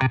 Ladies 0.00 0.08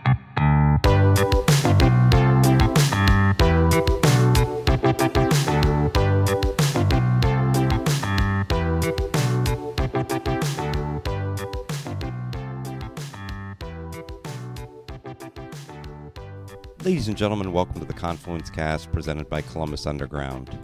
and 17.08 17.18
gentlemen, 17.18 17.52
welcome 17.52 17.80
to 17.80 17.86
the 17.88 17.94
Confluence 17.94 18.52
Cast 18.52 18.92
presented 18.92 19.28
by 19.28 19.42
Columbus 19.42 19.88
Underground. 19.88 20.56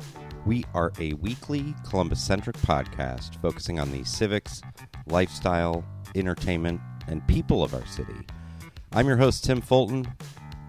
We 0.46 0.66
are 0.76 0.92
a 1.00 1.14
weekly 1.14 1.73
Columbus 1.89 2.23
centric 2.23 2.57
podcast 2.57 3.42
focusing 3.42 3.80
on 3.80 3.92
the 3.92 4.04
civics, 4.04 4.62
lifestyle, 5.07 5.84
entertainment, 6.14 6.80
and 7.07 7.28
people 7.28 7.64
of 7.64 7.73
our 7.73 7.88
city. 7.88 8.14
I'm 8.92 9.08
your 9.08 9.18
host, 9.18 9.44
Tim 9.44 9.62
Fulton. 9.62 10.06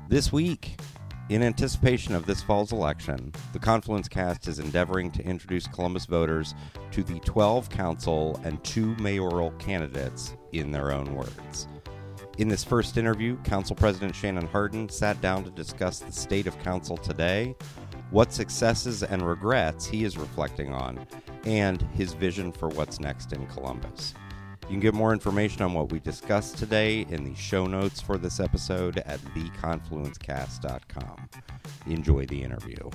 This 0.08 0.32
week, 0.32 0.80
in 1.28 1.42
anticipation 1.42 2.14
of 2.14 2.26
this 2.26 2.42
fall's 2.42 2.72
election, 2.72 3.32
the 3.52 3.58
Confluence 3.58 4.08
Cast 4.08 4.48
is 4.48 4.58
endeavoring 4.58 5.10
to 5.12 5.24
introduce 5.24 5.66
Columbus 5.66 6.06
voters 6.06 6.54
to 6.92 7.02
the 7.02 7.20
12 7.20 7.70
council 7.70 8.40
and 8.44 8.62
two 8.64 8.96
mayoral 8.96 9.52
candidates 9.52 10.34
in 10.52 10.72
their 10.72 10.92
own 10.92 11.14
words. 11.14 11.68
In 12.38 12.48
this 12.48 12.64
first 12.64 12.96
interview, 12.96 13.36
Council 13.42 13.76
President 13.76 14.14
Shannon 14.14 14.46
Hardin 14.46 14.88
sat 14.88 15.20
down 15.20 15.44
to 15.44 15.50
discuss 15.50 16.00
the 16.00 16.12
state 16.12 16.46
of 16.46 16.58
Council 16.60 16.96
today, 16.96 17.54
what 18.10 18.32
successes 18.32 19.02
and 19.02 19.22
regrets 19.22 19.86
he 19.86 20.04
is 20.04 20.16
reflecting 20.16 20.72
on, 20.72 21.06
and 21.44 21.82
his 21.94 22.12
vision 22.12 22.52
for 22.52 22.68
what's 22.68 23.00
next 23.00 23.32
in 23.32 23.46
Columbus. 23.46 24.14
You 24.66 24.72
can 24.72 24.80
get 24.80 24.94
more 24.94 25.12
information 25.12 25.62
on 25.62 25.74
what 25.74 25.92
we 25.92 26.00
discussed 26.00 26.58
today 26.58 27.06
in 27.08 27.22
the 27.22 27.36
show 27.36 27.68
notes 27.68 28.00
for 28.00 28.18
this 28.18 28.40
episode 28.40 28.98
at 28.98 29.20
theconfluencecast.com. 29.20 31.28
Enjoy 31.86 32.26
the 32.26 32.42
interview. 32.42 32.90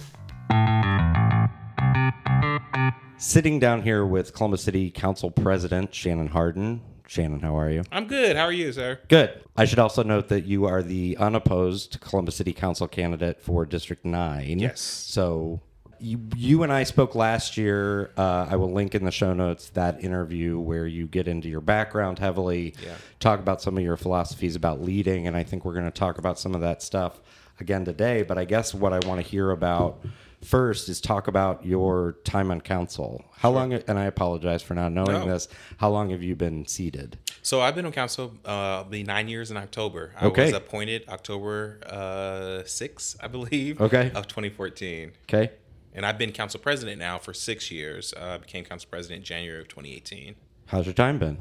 Sitting 3.15 3.57
down 3.57 3.83
here 3.83 4.05
with 4.05 4.33
Columbus 4.33 4.63
City 4.63 4.91
Council 4.91 5.31
President 5.31 5.95
Shannon 5.95 6.27
Hardin. 6.27 6.81
Shannon, 7.07 7.39
how 7.39 7.57
are 7.57 7.69
you? 7.69 7.83
I'm 7.89 8.05
good. 8.05 8.35
How 8.35 8.43
are 8.43 8.51
you, 8.51 8.73
sir? 8.73 8.99
Good. 9.07 9.41
I 9.55 9.63
should 9.63 9.79
also 9.79 10.03
note 10.03 10.27
that 10.27 10.43
you 10.43 10.65
are 10.65 10.83
the 10.83 11.15
unopposed 11.17 12.01
Columbus 12.01 12.35
City 12.35 12.51
Council 12.51 12.89
candidate 12.89 13.41
for 13.41 13.65
District 13.65 14.03
9. 14.03 14.59
Yes. 14.59 14.81
So 14.81 15.61
you, 16.01 16.19
you 16.35 16.63
and 16.63 16.71
I 16.73 16.83
spoke 16.83 17.15
last 17.15 17.57
year. 17.57 18.11
Uh, 18.17 18.47
I 18.49 18.55
will 18.55 18.71
link 18.71 18.95
in 18.95 19.03
the 19.05 19.11
show 19.11 19.33
notes 19.33 19.69
that 19.69 20.03
interview 20.03 20.59
where 20.59 20.87
you 20.87 21.07
get 21.07 21.27
into 21.27 21.47
your 21.49 21.61
background 21.61 22.19
heavily, 22.19 22.75
Yeah. 22.83 22.95
talk 23.19 23.39
about 23.39 23.61
some 23.61 23.77
of 23.77 23.83
your 23.83 23.97
philosophies 23.97 24.55
about 24.55 24.81
leading, 24.81 25.27
and 25.27 25.35
I 25.37 25.43
think 25.43 25.63
we're 25.65 25.73
going 25.73 25.85
to 25.85 25.91
talk 25.91 26.17
about 26.17 26.39
some 26.39 26.55
of 26.55 26.61
that 26.61 26.81
stuff 26.81 27.21
again 27.59 27.85
today. 27.85 28.23
But 28.23 28.37
I 28.37 28.45
guess 28.45 28.73
what 28.73 28.93
I 28.93 28.99
want 29.07 29.21
to 29.23 29.27
hear 29.27 29.51
about 29.51 30.03
first 30.41 30.89
is 30.89 30.99
talk 30.99 31.27
about 31.27 31.63
your 31.65 32.13
time 32.23 32.49
on 32.49 32.59
council. 32.61 33.23
How 33.37 33.51
long, 33.51 33.73
and 33.73 33.99
I 33.99 34.05
apologize 34.05 34.63
for 34.63 34.73
not 34.73 34.91
knowing 34.91 35.11
No. 35.11 35.25
this, 35.27 35.47
how 35.77 35.91
long 35.91 36.09
have 36.09 36.23
you 36.23 36.35
been 36.35 36.65
seated? 36.65 37.19
So 37.43 37.61
I've 37.61 37.75
been 37.75 37.85
on 37.85 37.91
council 37.91 38.33
uh 38.45 38.83
be 38.85 39.03
nine 39.03 39.27
years 39.27 39.51
in 39.51 39.57
October. 39.57 40.13
I 40.19 40.25
Okay. 40.27 40.45
was 40.45 40.53
appointed 40.53 41.03
October 41.09 41.79
uh 41.85 42.63
six, 42.65 43.15
I 43.21 43.27
believe. 43.27 43.79
Okay. 43.79 44.11
Of 44.15 44.27
2014. 44.27 45.11
Okay. 45.29 45.51
And 45.93 46.05
I've 46.05 46.17
been 46.17 46.31
council 46.31 46.59
president 46.59 46.99
now 46.99 47.17
for 47.17 47.33
six 47.33 47.69
years. 47.69 48.13
Uh, 48.13 48.35
I 48.35 48.37
became 48.37 48.63
council 48.63 48.87
president 48.89 49.19
in 49.19 49.23
January 49.25 49.61
of 49.61 49.67
2018. 49.67 50.35
How's 50.67 50.85
your 50.85 50.93
time 50.93 51.19
been? 51.19 51.37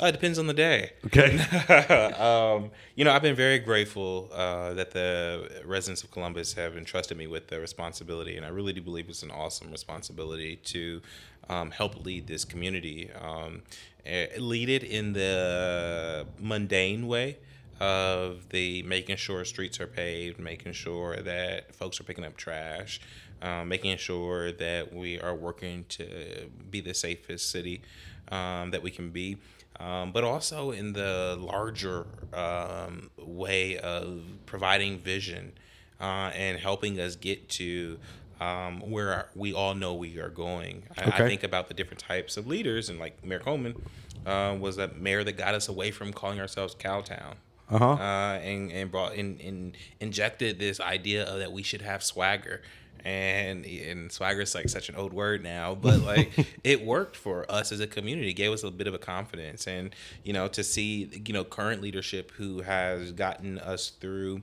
Uh, 0.00 0.06
it 0.06 0.12
depends 0.12 0.38
on 0.38 0.46
the 0.46 0.54
day. 0.54 0.92
Okay. 1.06 1.38
um, 2.18 2.70
you 2.94 3.04
know, 3.04 3.12
I've 3.12 3.22
been 3.22 3.36
very 3.36 3.58
grateful 3.58 4.30
uh, 4.32 4.74
that 4.74 4.90
the 4.90 5.62
residents 5.64 6.02
of 6.02 6.10
Columbus 6.10 6.54
have 6.54 6.76
entrusted 6.76 7.16
me 7.16 7.26
with 7.26 7.48
the 7.48 7.60
responsibility, 7.60 8.36
and 8.36 8.46
I 8.46 8.48
really 8.48 8.72
do 8.72 8.80
believe 8.80 9.08
it's 9.08 9.22
an 9.22 9.30
awesome 9.30 9.70
responsibility 9.70 10.56
to 10.56 11.02
um, 11.48 11.70
help 11.70 12.04
lead 12.04 12.26
this 12.26 12.44
community. 12.44 13.10
Um, 13.20 13.62
eh, 14.06 14.28
lead 14.38 14.68
it 14.70 14.82
in 14.82 15.12
the 15.12 16.26
mundane 16.38 17.06
way 17.06 17.38
of 17.80 18.48
the 18.50 18.82
making 18.84 19.16
sure 19.16 19.44
streets 19.44 19.80
are 19.80 19.86
paved, 19.86 20.38
making 20.38 20.72
sure 20.72 21.16
that 21.16 21.74
folks 21.74 22.00
are 22.00 22.04
picking 22.04 22.24
up 22.24 22.36
trash, 22.36 23.00
um, 23.42 23.68
making 23.68 23.96
sure 23.98 24.52
that 24.52 24.94
we 24.94 25.20
are 25.20 25.34
working 25.34 25.84
to 25.90 26.48
be 26.70 26.80
the 26.80 26.94
safest 26.94 27.50
city 27.50 27.82
um, 28.30 28.70
that 28.70 28.82
we 28.82 28.90
can 28.90 29.10
be, 29.10 29.36
um, 29.80 30.12
but 30.12 30.24
also 30.24 30.70
in 30.70 30.92
the 30.92 31.36
larger 31.38 32.06
um, 32.32 33.10
way 33.18 33.78
of 33.78 34.22
providing 34.46 34.98
vision 34.98 35.52
uh, 36.00 36.30
and 36.34 36.58
helping 36.58 36.98
us 37.00 37.16
get 37.16 37.48
to 37.48 37.98
um, 38.40 38.80
where 38.80 39.28
we 39.34 39.52
all 39.52 39.74
know 39.74 39.94
we 39.94 40.18
are 40.18 40.28
going. 40.28 40.84
I, 40.96 41.02
Okay. 41.02 41.24
I 41.24 41.28
think 41.28 41.42
about 41.44 41.68
the 41.68 41.74
different 41.74 42.00
types 42.00 42.36
of 42.36 42.46
leaders, 42.46 42.88
and 42.88 42.98
like 42.98 43.24
Mayor 43.24 43.38
Coleman 43.38 43.80
uh, 44.26 44.56
was 44.58 44.78
a 44.78 44.88
mayor 44.88 45.22
that 45.24 45.36
got 45.36 45.54
us 45.54 45.68
away 45.68 45.90
from 45.90 46.12
calling 46.12 46.40
ourselves 46.40 46.74
Cowtown. 46.74 47.34
Uh-huh. 47.70 47.92
Uh, 47.92 48.38
and 48.42 48.70
and 48.70 48.90
brought 48.90 49.14
in 49.14 49.40
and 49.42 49.76
injected 50.00 50.58
this 50.58 50.78
idea 50.80 51.24
of 51.24 51.38
that 51.38 51.52
we 51.52 51.62
should 51.62 51.80
have 51.80 52.02
swagger, 52.02 52.60
and 53.04 53.64
and 53.66 54.10
swagger 54.12 54.40
is 54.42 54.54
like 54.54 54.68
such 54.68 54.88
an 54.88 54.96
old 54.96 55.12
word 55.12 55.42
now, 55.42 55.74
but 55.74 56.00
like 56.00 56.32
it 56.64 56.84
worked 56.84 57.16
for 57.16 57.50
us 57.50 57.72
as 57.72 57.80
a 57.80 57.86
community, 57.86 58.30
It 58.30 58.34
gave 58.34 58.52
us 58.52 58.62
a 58.62 58.70
bit 58.70 58.86
of 58.86 58.94
a 58.94 58.98
confidence, 58.98 59.66
and 59.66 59.94
you 60.24 60.32
know 60.32 60.48
to 60.48 60.62
see 60.62 61.10
you 61.26 61.32
know 61.32 61.44
current 61.44 61.82
leadership 61.82 62.30
who 62.32 62.62
has 62.62 63.12
gotten 63.12 63.58
us 63.58 63.90
through, 63.90 64.42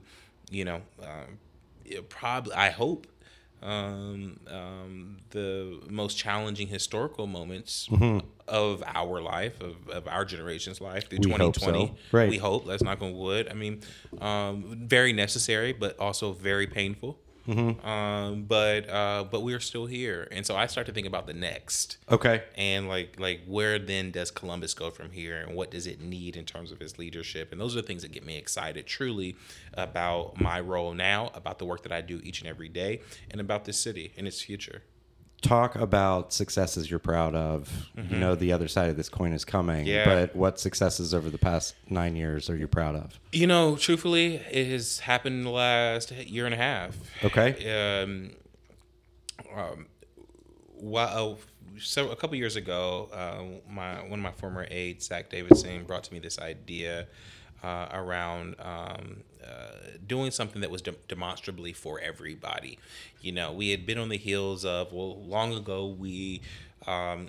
you 0.50 0.64
know, 0.64 0.82
um, 1.02 1.38
probably 2.08 2.54
I 2.54 2.70
hope 2.70 3.06
um, 3.62 4.40
um, 4.48 5.18
the 5.30 5.80
most 5.88 6.16
challenging 6.16 6.66
historical 6.66 7.26
moments 7.26 7.88
of 8.48 8.82
our 8.86 9.20
life, 9.20 9.60
of, 9.60 9.88
of 9.90 10.08
our 10.08 10.24
generation's 10.24 10.80
life 10.80 11.08
through 11.10 11.18
Mm-hmm. 11.18 11.30
We 11.32 11.52
2020. 11.52 11.86
so. 11.88 11.94
Right. 12.16 12.30
We 12.30 12.38
hope. 12.38 12.66
Let's 12.66 12.82
knock 12.82 13.02
on 13.02 13.12
wood. 13.14 13.48
I 13.50 13.54
mean, 13.54 13.80
um, 14.20 14.86
very 14.88 15.12
necessary, 15.12 15.72
but 15.72 15.98
also 15.98 16.32
very 16.32 16.66
painful. 16.66 17.18
Mm-hmm. 17.48 17.86
Um, 17.86 18.44
but 18.44 18.88
uh, 18.88 19.24
but 19.30 19.42
we're 19.42 19.60
still 19.60 19.86
here, 19.86 20.28
and 20.30 20.46
so 20.46 20.56
I 20.56 20.66
start 20.66 20.86
to 20.86 20.92
think 20.92 21.06
about 21.06 21.26
the 21.26 21.34
next. 21.34 21.98
Okay. 22.10 22.42
and 22.56 22.88
like 22.88 23.18
like 23.18 23.42
where 23.46 23.78
then 23.78 24.10
does 24.10 24.30
Columbus 24.30 24.74
go 24.74 24.90
from 24.90 25.10
here? 25.10 25.38
And 25.40 25.54
what 25.56 25.70
does 25.70 25.86
it 25.86 26.00
need 26.00 26.36
in 26.36 26.44
terms 26.44 26.72
of 26.72 26.80
its 26.80 26.98
leadership? 26.98 27.52
And 27.52 27.60
those 27.60 27.76
are 27.76 27.80
the 27.80 27.86
things 27.86 28.02
that 28.02 28.12
get 28.12 28.24
me 28.24 28.36
excited 28.36 28.86
truly 28.86 29.36
about 29.74 30.40
my 30.40 30.60
role 30.60 30.94
now 30.94 31.30
about 31.34 31.58
the 31.58 31.64
work 31.64 31.82
that 31.82 31.92
I 31.92 32.00
do 32.00 32.20
each 32.22 32.40
and 32.40 32.48
every 32.48 32.68
day 32.68 33.00
and 33.30 33.40
about 33.40 33.64
this 33.64 33.78
city 33.80 34.12
and 34.16 34.26
its 34.26 34.40
future 34.40 34.82
Talk 35.42 35.74
about 35.74 36.32
successes 36.32 36.90
you're 36.90 36.98
proud 36.98 37.34
of. 37.34 37.88
You 38.10 38.16
know 38.18 38.34
the 38.34 38.52
other 38.52 38.68
side 38.68 38.88
of 38.90 38.96
this 38.96 39.08
coin 39.08 39.32
is 39.32 39.44
coming. 39.44 39.86
Mm-hmm. 39.86 39.94
Yeah. 39.94 40.04
But 40.04 40.36
what 40.36 40.60
successes 40.60 41.14
over 41.14 41.30
the 41.30 41.38
past 41.38 41.74
nine 41.88 42.14
years 42.16 42.50
are 42.50 42.56
you 42.56 42.68
proud 42.68 42.94
of? 42.96 43.18
you 43.32 43.46
know 43.46 43.76
truthfully 43.76 44.36
it 44.50 44.66
has 44.68 44.98
happened 45.00 45.36
in 45.36 45.42
the 45.44 45.50
last 45.50 46.10
year 46.10 46.44
and 46.46 46.54
a 46.54 46.58
half 46.58 46.96
Okay. 47.24 48.02
um, 48.02 48.30
um, 49.56 49.86
while, 50.74 51.38
so 51.78 52.10
a 52.10 52.16
couple 52.16 52.36
years 52.36 52.56
ago, 52.56 53.08
uh, 53.12 53.70
my 53.72 54.00
one 54.02 54.18
of 54.18 54.22
my 54.22 54.32
former 54.32 54.66
aides, 54.70 55.06
Zach 55.06 55.30
Davidson, 55.30 55.84
brought 55.84 56.04
to 56.04 56.12
me 56.12 56.18
this 56.18 56.38
idea 56.38 57.06
uh, 57.62 57.88
around 57.92 58.56
um, 58.58 59.22
uh, 59.44 59.98
doing 60.06 60.30
something 60.30 60.60
that 60.60 60.70
was 60.70 60.82
de- 60.82 60.94
demonstrably 61.08 61.72
for 61.72 62.00
everybody. 62.00 62.78
You 63.20 63.32
know, 63.32 63.52
we 63.52 63.70
had 63.70 63.86
been 63.86 63.98
on 63.98 64.08
the 64.08 64.16
heels 64.18 64.64
of 64.64 64.92
well, 64.92 65.22
long 65.22 65.52
ago 65.54 65.86
we. 65.86 66.42
Um, 66.86 67.28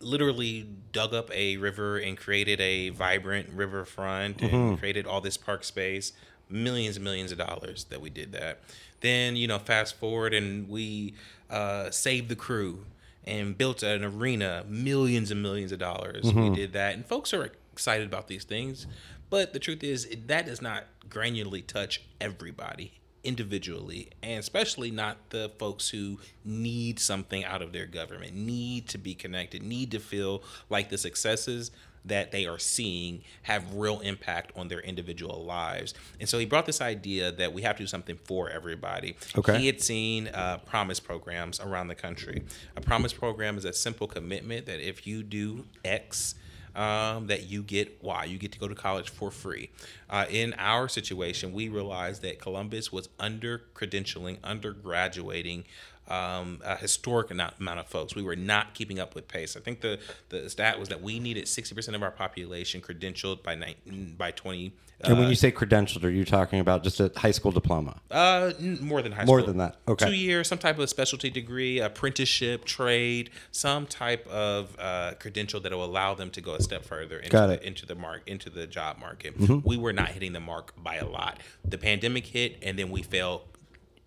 literally 0.00 0.68
dug 0.92 1.14
up 1.14 1.30
a 1.34 1.56
river 1.56 1.96
and 1.96 2.18
created 2.18 2.60
a 2.60 2.90
vibrant 2.90 3.48
riverfront 3.54 4.42
and 4.42 4.78
created 4.78 5.06
all 5.06 5.22
this 5.22 5.38
park 5.38 5.64
space 5.64 6.12
millions 6.50 6.96
and 6.96 7.04
millions 7.04 7.32
of 7.32 7.38
dollars 7.38 7.84
that 7.84 8.00
we 8.02 8.10
did 8.10 8.32
that 8.32 8.60
then 9.00 9.34
you 9.34 9.46
know 9.46 9.58
fast 9.58 9.94
forward 9.96 10.34
and 10.34 10.68
we 10.68 11.14
uh, 11.48 11.90
saved 11.90 12.28
the 12.28 12.36
crew 12.36 12.84
and 13.26 13.56
built 13.56 13.82
an 13.82 14.04
arena 14.04 14.64
millions 14.68 15.30
and 15.30 15.40
millions 15.42 15.72
of 15.72 15.78
dollars 15.78 16.24
we 16.50 16.50
did 16.54 16.72
that 16.74 16.92
and 16.94 17.06
folks 17.06 17.32
are 17.32 17.50
excited 17.74 18.06
about 18.06 18.28
these 18.28 18.44
things. 18.44 18.86
But 19.30 19.52
the 19.52 19.58
truth 19.58 19.82
is 19.82 20.08
that 20.26 20.46
does 20.46 20.62
not 20.62 20.84
granularly 21.08 21.66
touch 21.66 22.02
everybody 22.20 23.00
individually 23.24 24.10
and 24.22 24.38
especially 24.38 24.90
not 24.90 25.16
the 25.30 25.50
folks 25.58 25.88
who 25.88 26.18
need 26.44 27.00
something 27.00 27.42
out 27.42 27.62
of 27.62 27.72
their 27.72 27.86
government 27.86 28.34
need 28.34 28.86
to 28.86 28.98
be 28.98 29.14
connected 29.14 29.62
need 29.62 29.90
to 29.90 29.98
feel 29.98 30.42
like 30.68 30.90
the 30.90 30.98
successes 30.98 31.70
that 32.04 32.32
they 32.32 32.46
are 32.46 32.58
seeing 32.58 33.22
have 33.42 33.74
real 33.74 34.00
impact 34.00 34.52
on 34.56 34.68
their 34.68 34.80
individual 34.80 35.44
lives. 35.44 35.94
And 36.20 36.28
so 36.28 36.38
he 36.38 36.44
brought 36.44 36.66
this 36.66 36.80
idea 36.80 37.32
that 37.32 37.52
we 37.52 37.62
have 37.62 37.76
to 37.76 37.82
do 37.84 37.86
something 37.86 38.18
for 38.24 38.50
everybody. 38.50 39.16
Okay. 39.36 39.58
he 39.58 39.66
had 39.66 39.80
seen 39.80 40.28
uh, 40.28 40.58
promise 40.66 41.00
programs 41.00 41.60
around 41.60 41.88
the 41.88 41.94
country. 41.94 42.44
A 42.76 42.80
promise 42.80 43.12
program 43.12 43.56
is 43.56 43.64
a 43.64 43.72
simple 43.72 44.06
commitment 44.06 44.66
that 44.66 44.86
if 44.86 45.06
you 45.06 45.22
do 45.22 45.64
x 45.84 46.34
um, 46.74 47.26
that 47.28 47.48
you 47.48 47.62
get 47.62 48.02
why 48.02 48.24
you 48.24 48.38
get 48.38 48.52
to 48.52 48.58
go 48.58 48.68
to 48.68 48.74
college 48.74 49.10
for 49.10 49.30
free. 49.30 49.70
Uh, 50.10 50.26
in 50.30 50.54
our 50.58 50.88
situation, 50.88 51.52
we 51.52 51.68
realized 51.68 52.22
that 52.22 52.38
Columbus 52.40 52.92
was 52.92 53.08
under 53.18 53.62
credentialing, 53.74 54.38
under 54.42 54.72
graduating 54.72 55.64
um, 56.08 56.60
a 56.64 56.76
historic 56.76 57.30
amount 57.30 57.54
of 57.60 57.86
folks. 57.86 58.14
We 58.14 58.22
were 58.22 58.36
not 58.36 58.74
keeping 58.74 58.98
up 59.00 59.14
with 59.14 59.28
pace. 59.28 59.56
I 59.56 59.60
think 59.60 59.80
the 59.80 59.98
the 60.28 60.48
stat 60.50 60.78
was 60.78 60.88
that 60.90 61.02
we 61.02 61.18
needed 61.18 61.48
sixty 61.48 61.74
percent 61.74 61.96
of 61.96 62.02
our 62.02 62.10
population 62.10 62.80
credentialed 62.80 63.42
by 63.42 63.54
ni- 63.54 63.76
by 64.18 64.30
twenty. 64.30 64.72
and 65.00 65.18
when 65.18 65.28
you 65.28 65.34
say 65.34 65.50
credentialed, 65.50 66.04
are 66.04 66.10
you 66.10 66.24
talking 66.24 66.60
about 66.60 66.82
just 66.82 67.00
a 67.00 67.10
high 67.16 67.30
school 67.32 67.50
diploma? 67.52 68.00
Uh, 68.10 68.52
more 68.80 69.02
than 69.02 69.12
high 69.12 69.24
More 69.24 69.38
school. 69.40 69.46
More 69.46 69.46
than 69.46 69.58
that. 69.58 69.76
Okay. 69.88 70.06
Two 70.06 70.14
years, 70.14 70.46
some 70.48 70.58
type 70.58 70.78
of 70.78 70.88
specialty 70.88 71.30
degree, 71.30 71.78
apprenticeship, 71.80 72.64
trade, 72.64 73.30
some 73.50 73.86
type 73.86 74.26
of 74.28 74.76
uh, 74.78 75.12
credential 75.18 75.60
that 75.60 75.72
will 75.72 75.84
allow 75.84 76.14
them 76.14 76.30
to 76.30 76.40
go 76.40 76.54
a 76.54 76.60
step 76.62 76.84
further 76.84 77.18
into 77.18 77.30
Got 77.30 77.50
it. 77.50 77.60
Mm-hmm. 77.60 77.68
into 77.68 77.86
the 77.86 77.94
mark 77.94 78.22
into 78.26 78.50
the 78.50 78.66
job 78.66 78.98
market. 78.98 79.34
We 79.64 79.76
were 79.76 79.92
not 79.92 80.08
hitting 80.10 80.32
the 80.32 80.40
mark 80.40 80.72
by 80.76 80.96
a 80.96 81.06
lot. 81.06 81.38
The 81.64 81.78
pandemic 81.78 82.26
hit, 82.26 82.58
and 82.62 82.78
then 82.78 82.90
we 82.90 83.02
fell 83.02 83.42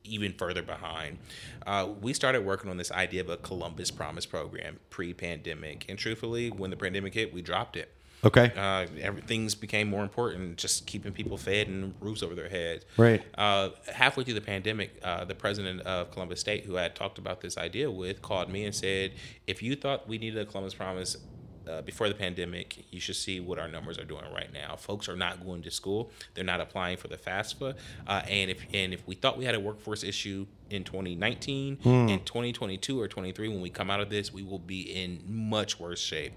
even 0.08 0.34
further 0.34 0.62
behind. 0.62 1.18
Uh, 1.66 1.90
we 2.02 2.14
started 2.14 2.46
working 2.46 2.70
on 2.70 2.78
this 2.78 2.92
idea 2.92 3.22
of 3.22 3.30
a 3.30 3.38
Columbus 3.38 3.92
Promise 3.92 4.26
program 4.26 4.80
pre-pandemic, 4.90 5.86
and 5.90 5.98
truthfully, 6.00 6.50
when 6.50 6.70
the 6.70 6.78
pandemic 6.78 7.14
hit, 7.14 7.34
we 7.34 7.42
dropped 7.42 7.76
it 7.76 7.92
Okay. 8.24 8.52
uh, 8.58 8.88
things 9.28 9.54
became 9.54 9.88
more 9.88 10.02
important, 10.02 10.58
just 10.58 10.88
keeping 10.88 11.12
people 11.12 11.38
fed 11.38 11.68
and 11.68 11.94
roofs 12.00 12.24
over 12.24 12.34
their 12.34 12.50
heads. 12.50 12.84
Right. 12.98 13.24
Uh, 13.38 13.70
halfway 13.94 14.24
through 14.24 14.34
the 14.34 14.42
pandemic, 14.42 15.00
uh, 15.04 15.26
the 15.26 15.36
president 15.36 15.82
of 15.82 16.12
Columbus 16.12 16.40
State, 16.40 16.66
who 16.66 16.78
I 16.78 16.84
had 16.84 16.96
talked 16.96 17.20
about 17.20 17.42
this 17.42 17.58
idea 17.58 17.92
with, 17.92 18.22
called 18.22 18.50
me 18.50 18.66
and 18.66 18.74
said, 18.74 19.12
"If 19.46 19.62
you 19.62 19.76
thought 19.76 20.08
we 20.08 20.18
needed 20.18 20.40
a 20.40 20.46
Columbus 20.46 20.74
Promise." 20.74 21.18
Uh, 21.68 21.82
before 21.82 22.08
the 22.08 22.16
pandemic, 22.16 22.86
you 22.92 23.00
should 23.00 23.16
see 23.16 23.40
what 23.40 23.60
our 23.60 23.68
numbers 23.68 23.98
are 23.98 24.06
doing 24.06 24.24
right 24.34 24.54
now. 24.54 24.76
Folks 24.76 25.10
are 25.10 25.16
not 25.16 25.46
going 25.46 25.62
to 25.64 25.72
school; 25.72 26.12
they're 26.34 26.44
not 26.44 26.62
applying 26.62 26.98
for 26.98 27.08
the 27.08 27.18
FAFSA. 27.18 27.76
Uh, 28.08 28.22
and 28.30 28.52
if 28.52 28.66
and 28.74 28.94
if 28.94 29.06
we 29.08 29.16
thought 29.16 29.38
we 29.38 29.46
had 29.46 29.56
a 29.56 29.60
workforce 29.60 30.04
issue 30.04 30.46
in 30.70 30.84
2019, 30.84 31.80
in 31.84 32.20
2022 32.24 33.00
or 33.00 33.08
23, 33.08 33.50
when 33.50 33.62
we 33.62 33.70
come 33.70 33.90
out 33.90 34.00
of 34.00 34.10
this, 34.10 34.34
we 34.34 34.44
will 34.44 34.60
be 34.60 34.82
in 34.82 35.22
much 35.28 35.80
worse 35.80 36.00
shape. 36.00 36.34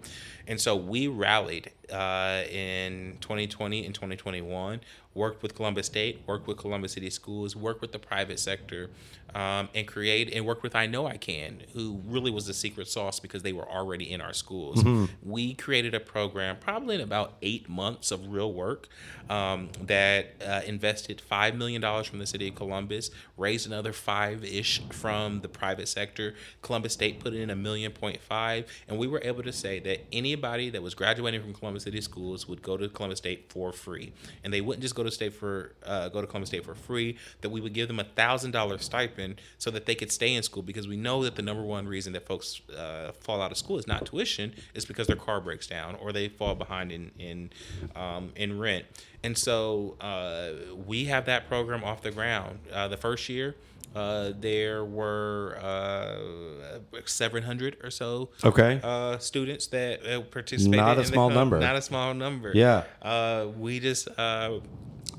And 0.47 0.61
so 0.61 0.75
we 0.77 1.07
rallied 1.07 1.71
uh, 1.93 2.43
in 2.51 3.19
2020 3.21 3.85
and 3.87 3.95
2021, 3.95 4.81
worked 5.15 5.43
with 5.43 5.55
Columbus 5.55 5.87
State, 5.87 6.23
worked 6.27 6.47
with 6.47 6.57
Columbus 6.57 6.93
City 6.93 7.11
Schools, 7.11 7.55
worked 7.57 7.81
with 7.81 7.93
the 7.93 7.99
private 7.99 8.39
sector, 8.39 8.91
um, 9.35 9.69
and 9.75 9.87
create 9.87 10.33
and 10.35 10.45
worked 10.45 10.63
with 10.65 10.75
I 10.75 10.87
Know 10.87 11.07
I 11.07 11.17
Can, 11.17 11.63
who 11.73 12.01
really 12.07 12.31
was 12.33 12.47
the 12.47 12.55
secret 12.55 12.89
sauce 12.89 13.21
because 13.21 13.43
they 13.43 13.53
were 13.53 13.69
already 13.69 14.11
in 14.11 14.21
our 14.21 14.33
schools. 14.33 14.83
We 15.23 15.55
created 15.55 15.95
a 15.95 16.01
program, 16.01 16.57
probably 16.59 16.97
in 16.97 17.01
about 17.01 17.35
eight 17.43 17.69
months 17.69 18.11
of 18.11 18.27
real 18.33 18.53
work, 18.53 18.89
um, 19.29 19.69
that 19.83 20.35
uh, 20.45 20.63
invested 20.67 21.21
five 21.21 21.55
million 21.55 21.81
dollars 21.81 22.07
from 22.09 22.19
the 22.19 22.27
city 22.27 22.49
of 22.49 22.55
Columbus, 22.57 23.11
raised 23.37 23.67
another 23.69 23.93
five 23.93 24.20
ish 24.29 24.83
from 24.91 25.41
the 25.41 25.49
private 25.49 25.89
sector. 25.89 26.35
Columbus 26.63 26.93
State 26.93 27.21
put 27.21 27.35
in 27.35 27.51
a 27.51 27.57
million 27.57 27.93
point 27.93 28.21
five, 28.21 28.67
and 28.89 28.99
we 28.99 29.07
were 29.07 29.21
able 29.25 29.43
to 29.43 29.53
say 29.53 29.81
that 29.81 30.05
anybody 30.13 30.71
that 30.71 30.83
was 30.83 30.95
graduating 30.95 31.41
from 31.41 31.55
Columbus 31.55 31.85
City 31.85 32.01
Schools 32.01 32.49
would 32.49 32.63
go 32.63 32.77
to 32.77 32.89
Columbus 32.89 33.19
State 33.19 33.51
for 33.51 33.73
free, 33.73 34.13
and 34.45 34.53
they 34.53 34.61
wouldn't 34.61 34.83
just 34.83 34.95
go 34.95 35.03
to 35.03 35.11
state 35.11 35.35
for 35.35 35.73
uh, 35.85 36.09
go 36.09 36.21
to 36.21 36.27
Columbus 36.27 36.51
State 36.51 36.65
for 36.65 36.75
free. 36.75 37.17
That 37.41 37.51
we 37.51 37.61
would 37.61 37.73
give 37.73 37.89
them 37.89 38.01
a 38.01 38.05
thousand 38.05 38.51
dollar 38.53 38.79
stipend 38.79 39.41
so 39.59 39.71
that 39.71 39.87
they 39.87 39.95
could 39.95 40.13
stay 40.13 40.35
in 40.35 40.43
school 40.43 40.63
because 40.63 40.87
we 40.89 40.97
know 40.97 41.23
that 41.25 41.37
the 41.37 41.43
number 41.43 41.63
one 41.63 41.87
reason 41.87 42.13
that 42.13 42.27
folks 42.27 42.61
uh, 42.77 43.13
fall 43.21 43.41
out 43.41 43.51
of 43.51 43.57
school 43.57 43.79
is 43.79 43.87
not 43.87 44.07
tuition, 44.07 44.53
it's 44.75 44.85
because 44.85 45.07
their 45.07 45.17
car 45.17 45.41
breaks 45.41 45.67
down 45.67 45.95
or 45.97 46.13
they 46.13 46.29
fall 46.29 46.55
behind 46.55 46.93
in 46.93 47.11
in 47.19 47.51
um, 47.97 48.33
in 48.37 48.59
rent. 48.59 48.85
And 49.23 49.37
so 49.37 49.97
uh, 50.01 50.75
we 50.87 51.05
have 51.07 51.27
that 51.27 51.47
program 51.49 51.85
off 51.85 52.03
the 52.03 52.11
ground. 52.11 52.59
Uh, 52.73 52.89
the 52.89 52.97
first 52.97 53.29
year, 53.29 53.55
uh, 53.95 54.33
there 54.39 54.85
were 54.85 55.59
uh, 55.63 56.79
700 57.05 57.77
or 57.83 57.91
so 57.91 58.31
Okay. 58.45 58.81
uh, 58.83 59.19
students 59.19 59.67
that 59.69 60.05
uh, 60.07 60.21
participated. 60.23 60.77
Not 60.81 60.99
a 60.99 61.01
in 61.01 61.07
small 61.07 61.31
number. 61.31 61.59
Not 61.59 61.77
a 61.77 61.83
small 61.83 62.15
number. 62.15 62.53
Yeah. 62.55 62.85
Uh, 63.03 63.47
we 63.59 63.81
just 63.81 64.09
uh, 64.19 64.61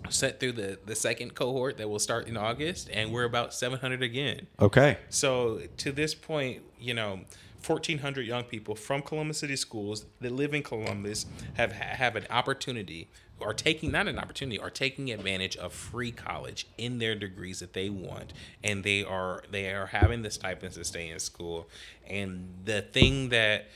set 0.09 0.39
through 0.39 0.53
the 0.53 0.79
the 0.85 0.95
second 0.95 1.35
cohort 1.35 1.77
that 1.77 1.89
will 1.89 1.99
start 1.99 2.27
in 2.27 2.37
August, 2.37 2.89
and 2.93 3.11
we're 3.11 3.25
about 3.25 3.53
700 3.53 4.01
again. 4.03 4.47
Okay. 4.59 4.97
So 5.09 5.61
to 5.77 5.91
this 5.91 6.13
point, 6.15 6.61
you 6.79 6.93
know, 6.93 7.21
1,400 7.65 8.25
young 8.25 8.43
people 8.43 8.73
from 8.75 9.01
Columbus 9.01 9.37
City 9.39 9.55
Schools 9.55 10.05
that 10.19 10.31
live 10.31 10.53
in 10.53 10.63
Columbus 10.63 11.25
have 11.55 11.71
have 11.73 12.15
an 12.15 12.25
opportunity, 12.29 13.09
are 13.41 13.53
taking 13.53 13.91
not 13.91 14.07
an 14.07 14.17
opportunity, 14.19 14.59
are 14.59 14.69
taking 14.69 15.11
advantage 15.11 15.55
of 15.57 15.73
free 15.73 16.11
college 16.11 16.67
in 16.77 16.99
their 16.99 17.15
degrees 17.15 17.59
that 17.59 17.73
they 17.73 17.89
want, 17.89 18.33
and 18.63 18.83
they 18.83 19.03
are 19.03 19.43
they 19.51 19.71
are 19.73 19.87
having 19.87 20.21
the 20.21 20.31
stipends 20.31 20.75
to 20.77 20.83
stay 20.83 21.09
in 21.09 21.19
school. 21.19 21.67
And 22.07 22.47
the 22.65 22.81
thing 22.81 23.29
that 23.29 23.67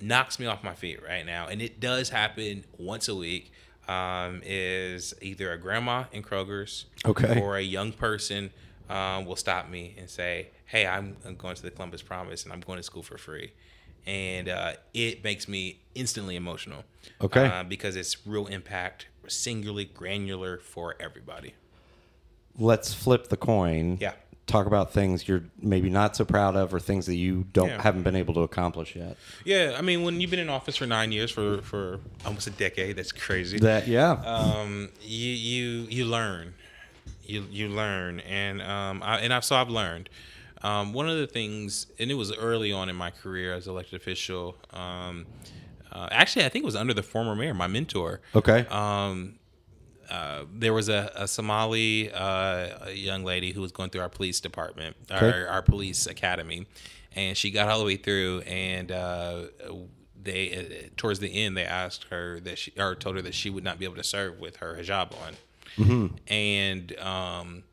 knocks 0.00 0.38
me 0.38 0.46
off 0.46 0.62
my 0.64 0.74
feet 0.74 1.00
right 1.06 1.24
now, 1.24 1.46
and 1.46 1.62
it 1.62 1.80
does 1.80 2.10
happen 2.10 2.64
once 2.78 3.08
a 3.08 3.14
week. 3.14 3.52
Um, 3.86 4.40
is 4.46 5.12
either 5.20 5.52
a 5.52 5.58
grandma 5.58 6.04
in 6.10 6.22
Kroger's 6.22 6.86
Okay. 7.04 7.38
or 7.38 7.58
a 7.58 7.62
young 7.62 7.92
person 7.92 8.50
um, 8.88 9.26
will 9.26 9.36
stop 9.36 9.68
me 9.68 9.94
and 9.98 10.08
say, 10.08 10.48
"Hey, 10.64 10.86
I'm, 10.86 11.18
I'm 11.26 11.36
going 11.36 11.54
to 11.54 11.60
the 11.62 11.70
Columbus 11.70 12.00
Promise 12.00 12.44
and 12.44 12.52
I'm 12.54 12.60
going 12.60 12.78
to 12.78 12.82
school 12.82 13.02
for 13.02 13.18
free," 13.18 13.52
and 14.06 14.48
uh, 14.48 14.72
it 14.94 15.22
makes 15.22 15.48
me 15.48 15.80
instantly 15.94 16.34
emotional. 16.34 16.84
Okay. 17.20 17.44
uh, 17.46 17.62
because 17.62 17.94
it's 17.94 18.26
real 18.26 18.46
impact, 18.46 19.08
singularly 19.28 19.84
granular 19.86 20.58
for 20.58 20.94
everybody. 21.00 21.54
Let's 22.58 22.94
flip 22.94 23.28
the 23.28 23.36
coin. 23.36 23.98
Yeah. 24.00 24.12
Talk 24.46 24.66
about 24.66 24.92
things 24.92 25.26
you're 25.26 25.44
maybe 25.60 25.88
not 25.88 26.14
so 26.16 26.24
proud 26.24 26.54
of 26.54 26.74
or 26.74 26.78
things 26.78 27.06
that 27.06 27.14
you 27.14 27.46
don't 27.52 27.68
Yeah. 27.70 27.80
haven't 27.82 28.02
been 28.02 28.14
able 28.14 28.34
to 28.34 28.40
accomplish 28.40 28.94
yet. 28.94 29.16
Yeah, 29.44 29.74
I 29.78 29.80
mean, 29.80 30.02
when 30.02 30.20
you've 30.20 30.30
been 30.30 30.38
in 30.38 30.50
office 30.50 30.76
for 30.76 30.86
nine 30.86 31.12
years, 31.12 31.30
for 31.30 31.62
for 31.62 31.98
almost 32.26 32.46
a 32.46 32.50
decade, 32.50 32.96
that's 32.96 33.10
crazy. 33.12 33.58
That 33.58 33.88
yeah. 33.88 34.12
um, 34.12 34.90
you 35.00 35.30
you 35.30 35.86
you 35.88 36.04
learn, 36.04 36.52
you 37.24 37.46
you 37.50 37.68
learn, 37.70 38.20
and 38.20 38.60
um, 38.60 39.02
I, 39.02 39.20
and 39.20 39.32
I've 39.32 39.44
so 39.46 39.56
I've 39.56 39.70
learned. 39.70 40.10
Um, 40.62 40.92
one 40.92 41.08
of 41.08 41.16
the 41.18 41.26
things, 41.26 41.86
and 41.98 42.10
it 42.10 42.14
was 42.14 42.34
early 42.36 42.70
on 42.72 42.88
in 42.90 42.96
my 42.96 43.10
career 43.10 43.54
as 43.54 43.66
elected 43.66 44.00
official. 44.00 44.56
Um, 44.74 45.26
uh, 45.94 46.08
actually, 46.10 46.44
I 46.44 46.48
think 46.48 46.64
it 46.64 46.66
was 46.66 46.76
under 46.76 46.92
the 46.94 47.02
former 47.02 47.34
mayor, 47.36 47.54
my 47.54 47.66
mentor. 47.68 48.20
okay. 48.34 48.66
Um, 48.68 49.38
uh, 50.10 50.44
there 50.52 50.74
was 50.74 50.88
a, 50.90 51.10
a 51.14 51.26
Somali 51.26 52.12
uh, 52.12 52.68
a 52.86 52.92
young 52.92 53.24
lady 53.24 53.52
who 53.52 53.60
was 53.62 53.72
going 53.72 53.88
through 53.90 54.02
our 54.02 54.08
police 54.10 54.38
department, 54.40 54.96
Okay. 55.10 55.30
our, 55.30 55.48
our 55.48 55.62
police 55.62 56.06
academy, 56.06 56.66
and 57.16 57.36
she 57.36 57.50
got 57.50 57.68
all 57.68 57.78
the 57.78 57.84
way 57.86 57.96
through. 57.96 58.40
And 58.40 58.92
uh, 58.92 59.44
they, 60.22 60.56
uh, 60.84 60.88
towards 60.98 61.20
the 61.20 61.28
end, 61.44 61.56
they 61.56 61.64
asked 61.64 62.04
her 62.10 62.38
that 62.40 62.58
she, 62.58 62.72
or 62.78 62.94
told 62.94 63.16
her 63.16 63.22
that 63.22 63.34
she 63.34 63.48
would 63.48 63.64
not 63.64 63.78
be 63.78 63.86
able 63.86 63.96
to 63.96 64.04
serve 64.04 64.38
with 64.40 64.56
her 64.56 64.76
hijab 64.78 65.12
on. 65.26 66.18
And 66.28 66.98
um, 66.98 67.64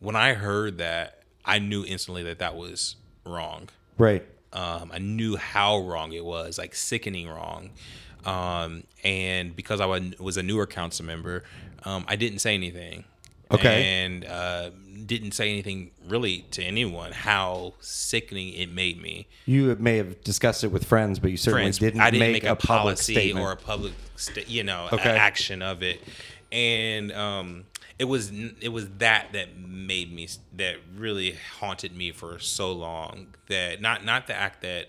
when 0.00 0.16
I 0.16 0.34
heard 0.34 0.78
that, 0.78 1.22
I 1.44 1.58
knew 1.60 1.84
instantly 1.84 2.22
that 2.24 2.40
that 2.40 2.56
was 2.56 2.96
wrong. 3.24 3.68
right. 3.98 4.26
Um, 4.52 4.90
I 4.92 4.98
knew 4.98 5.36
how 5.36 5.78
wrong 5.78 6.12
it 6.12 6.24
was, 6.24 6.58
like 6.58 6.74
sickening 6.74 7.28
wrong. 7.28 7.70
Um, 8.24 8.84
and 9.04 9.54
because 9.54 9.80
I 9.80 9.86
was 10.18 10.36
a 10.36 10.42
newer 10.42 10.66
council 10.66 11.04
member, 11.04 11.44
um, 11.84 12.04
I 12.08 12.16
didn't 12.16 12.40
say 12.40 12.54
anything. 12.54 13.04
Okay. 13.50 14.02
And 14.04 14.24
uh, 14.24 14.70
didn't 15.06 15.32
say 15.32 15.50
anything 15.50 15.92
really 16.08 16.44
to 16.50 16.62
anyone 16.64 17.12
how 17.12 17.74
sickening 17.80 18.52
it 18.54 18.72
made 18.72 19.00
me. 19.00 19.28
You 19.44 19.76
may 19.78 19.98
have 19.98 20.22
discussed 20.24 20.64
it 20.64 20.68
with 20.68 20.84
friends, 20.84 21.20
but 21.20 21.30
you 21.30 21.36
certainly 21.36 21.62
Friends, 21.64 21.78
didn't, 21.78 22.00
I 22.00 22.10
didn't 22.10 22.20
make, 22.20 22.42
make, 22.42 22.44
a, 22.44 22.56
public 22.56 22.96
policy 22.96 23.14
statement. 23.14 23.46
or 23.46 23.52
a 23.52 23.56
public, 23.56 23.92
sta- 24.16 24.44
you 24.48 24.64
know, 24.64 24.88
a- 24.90 25.00
action 25.00 25.62
of 25.62 25.82
it. 25.84 26.00
And 26.50 27.12
um, 27.12 27.64
it 27.98 28.04
was 28.04 28.30
it 28.60 28.68
was 28.72 28.88
that 28.98 29.32
that 29.32 29.56
made 29.58 30.12
me 30.12 30.28
that 30.54 30.76
really 30.96 31.36
haunted 31.60 31.96
me 31.96 32.12
for 32.12 32.38
so 32.38 32.72
long. 32.72 33.34
That 33.48 33.80
not 33.80 34.04
not 34.04 34.26
the 34.26 34.34
act 34.34 34.62
that 34.62 34.86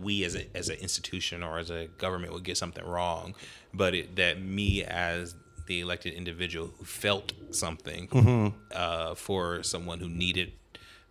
we 0.00 0.24
as 0.24 0.34
a 0.36 0.56
as 0.56 0.68
an 0.68 0.76
institution 0.76 1.42
or 1.42 1.58
as 1.58 1.70
a 1.70 1.86
government 1.98 2.32
would 2.32 2.44
get 2.44 2.56
something 2.56 2.84
wrong, 2.84 3.34
but 3.74 3.94
it, 3.94 4.16
that 4.16 4.40
me 4.40 4.84
as 4.84 5.34
the 5.66 5.80
elected 5.80 6.12
individual 6.14 6.70
who 6.78 6.84
felt 6.84 7.32
something 7.50 8.08
Mm-hmm. 8.08 8.56
uh, 8.74 9.14
for 9.14 9.62
someone 9.62 10.00
who 10.00 10.08
needed 10.08 10.52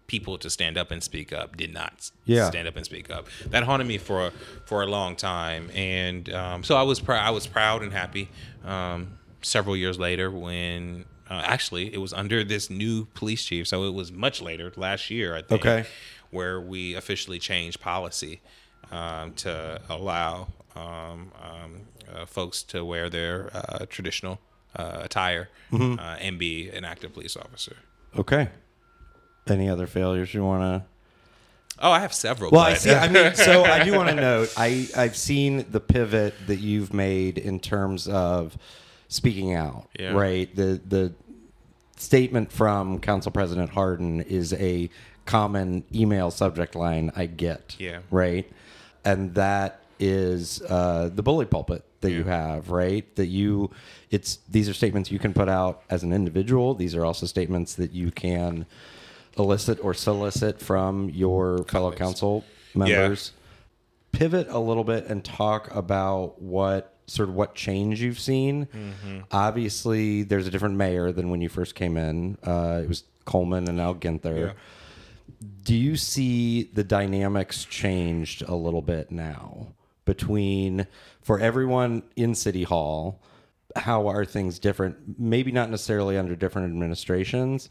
people 0.07 0.37
to 0.39 0.49
stand 0.49 0.75
up 0.77 0.89
and 0.91 1.03
speak 1.03 1.31
up 1.31 1.55
did 1.55 1.71
not 1.71 2.09
Yeah. 2.25 2.49
stand 2.49 2.67
up 2.67 2.75
and 2.75 2.83
speak 2.83 3.11
up. 3.11 3.27
That 3.51 3.63
haunted 3.63 3.87
me 3.87 3.97
for 3.99 4.31
for 4.65 4.81
a 4.81 4.87
long 4.87 5.15
time, 5.15 5.69
and 5.75 6.27
um, 6.33 6.63
so 6.63 6.75
I 6.75 6.81
was 6.83 6.99
proud. 6.99 7.23
I 7.25 7.29
was 7.29 7.45
proud 7.45 7.83
and 7.83 7.93
happy. 7.93 8.29
Um, 8.65 9.19
several 9.41 9.77
years 9.77 9.97
later, 9.99 10.31
when 10.31 11.05
uh, 11.29 11.41
actually 11.45 11.93
it 11.93 11.97
was 11.99 12.13
under 12.13 12.43
this 12.43 12.69
new 12.69 13.05
police 13.13 13.43
chief, 13.45 13.67
so 13.67 13.83
it 13.83 13.93
was 13.93 14.11
much 14.11 14.41
later, 14.41 14.71
last 14.75 15.09
year, 15.09 15.35
I 15.35 15.41
think, 15.41 15.61
Okay. 15.65 15.85
where 16.31 16.59
we 16.59 16.95
officially 16.95 17.39
changed 17.39 17.79
policy 17.79 18.41
um, 18.91 19.33
to 19.33 19.79
allow 19.89 20.47
um, 20.75 21.31
um, 21.41 21.81
uh, 22.13 22.25
folks 22.25 22.63
to 22.63 22.83
wear 22.83 23.09
their 23.09 23.49
uh, 23.53 23.85
traditional 23.89 24.39
uh, 24.75 24.99
attire 25.03 25.49
uh, 25.73 25.97
and 26.19 26.37
be 26.39 26.69
an 26.69 26.85
active 26.85 27.13
police 27.13 27.35
officer. 27.37 27.75
Okay. 28.17 28.49
Any 29.47 29.69
other 29.69 29.87
failures 29.87 30.33
you 30.33 30.43
want 30.43 30.61
to? 30.63 30.87
Oh, 31.81 31.91
I 31.91 31.99
have 32.01 32.13
several. 32.13 32.51
Well, 32.51 32.61
I 32.61 32.73
see. 32.73 32.91
I 32.91 33.07
mean, 33.07 33.33
so 33.35 33.63
I 33.63 33.83
do 33.83 33.93
want 33.93 34.09
to 34.09 34.15
note. 34.29 34.53
I 34.57 34.87
I've 34.97 35.15
seen 35.15 35.65
the 35.71 35.79
pivot 35.79 36.33
that 36.47 36.57
you've 36.57 36.93
made 36.93 37.37
in 37.37 37.59
terms 37.59 38.07
of 38.07 38.57
speaking 39.09 39.53
out. 39.53 39.89
Yeah. 39.99 40.13
Right. 40.13 40.55
The 40.55 40.79
the 40.87 41.13
statement 41.97 42.49
from 42.51 42.99
Council 42.99 43.31
President 43.31 43.71
Hardin 43.71 44.21
is 44.21 44.53
a 44.53 44.89
common 45.25 45.83
email 45.93 46.31
subject 46.31 46.73
line 46.75 47.11
I 47.15 47.25
get. 47.25 47.75
Yeah. 47.77 47.99
Right. 48.09 48.49
And 49.03 49.35
that 49.35 49.81
is 49.99 50.61
uh, 50.61 51.09
the 51.13 51.21
bully 51.21 51.45
pulpit 51.45 51.83
that 52.01 52.11
you 52.11 52.23
have, 52.23 52.69
right? 52.69 53.13
That 53.15 53.25
you, 53.27 53.71
it's 54.09 54.39
these 54.49 54.69
are 54.69 54.73
statements 54.73 55.11
you 55.11 55.19
can 55.19 55.33
put 55.33 55.49
out 55.49 55.83
as 55.89 56.03
an 56.03 56.13
individual. 56.13 56.73
These 56.73 56.95
are 56.95 57.05
also 57.05 57.25
statements 57.25 57.75
that 57.75 57.91
you 57.91 58.11
can 58.11 58.65
elicit 59.37 59.83
or 59.83 59.93
solicit 59.93 60.61
from 60.61 61.09
your 61.09 61.63
fellow 61.65 61.91
council 61.91 62.45
members. 62.73 63.33
Pivot 64.11 64.47
a 64.49 64.59
little 64.59 64.83
bit 64.83 65.05
and 65.05 65.23
talk 65.23 65.73
about 65.75 66.41
what 66.41 66.95
sort 67.09 67.29
of 67.29 67.35
what 67.35 67.55
change 67.55 68.01
you've 68.01 68.19
seen. 68.19 68.67
Mm-hmm. 68.67 69.19
Obviously, 69.31 70.23
there's 70.23 70.47
a 70.47 70.51
different 70.51 70.75
mayor 70.75 71.11
than 71.11 71.29
when 71.29 71.41
you 71.41 71.49
first 71.49 71.75
came 71.75 71.97
in. 71.97 72.37
Uh, 72.43 72.81
it 72.83 72.87
was 72.87 73.03
Coleman 73.25 73.67
and 73.67 73.77
now 73.77 73.93
Ginther. 73.93 74.47
Yeah. 74.47 74.53
Do 75.63 75.75
you 75.75 75.95
see 75.95 76.63
the 76.73 76.83
dynamics 76.83 77.65
changed 77.65 78.41
a 78.47 78.55
little 78.55 78.81
bit 78.81 79.11
now 79.11 79.67
between 80.05 80.87
for 81.21 81.39
everyone 81.39 82.03
in 82.15 82.35
City 82.35 82.63
Hall? 82.63 83.21
How 83.75 84.07
are 84.07 84.25
things 84.25 84.57
different? 84.57 85.19
Maybe 85.19 85.51
not 85.51 85.69
necessarily 85.69 86.17
under 86.17 86.35
different 86.35 86.71
administrations, 86.71 87.69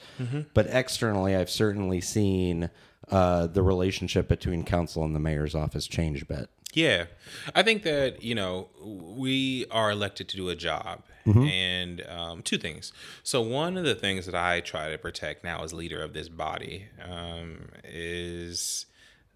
but 0.55 0.67
externally, 0.69 1.35
I've 1.35 1.51
certainly 1.51 2.01
seen 2.01 2.71
uh, 3.11 3.49
the 3.49 3.63
relationship 3.63 4.29
between 4.29 4.65
council 4.65 5.05
and 5.05 5.15
the 5.15 5.21
mayor's 5.21 5.55
office 5.55 5.87
change 5.89 6.23
a 6.23 6.27
bit. 6.27 6.49
Yeah, 6.75 7.07
I 7.55 7.63
think 7.63 7.83
that 7.85 8.23
you 8.23 8.35
know 8.35 8.69
we 8.83 9.67
are 9.71 9.91
elected 9.91 10.29
to 10.29 10.37
do 10.37 10.49
a 10.49 10.55
job, 10.57 11.03
Mm-hmm. 11.27 11.45
and 11.45 12.07
um, 12.09 12.43
two 12.43 12.57
things. 12.57 12.91
So 13.23 13.43
one 13.43 13.77
of 13.77 13.85
the 13.85 13.95
things 13.95 14.25
that 14.25 14.35
I 14.35 14.61
try 14.61 14.91
to 14.91 14.97
protect 14.97 15.45
now 15.45 15.63
as 15.63 15.75
leader 15.75 16.01
of 16.01 16.15
this 16.15 16.31
body 16.31 16.87
um, 17.07 17.69
is 17.85 18.87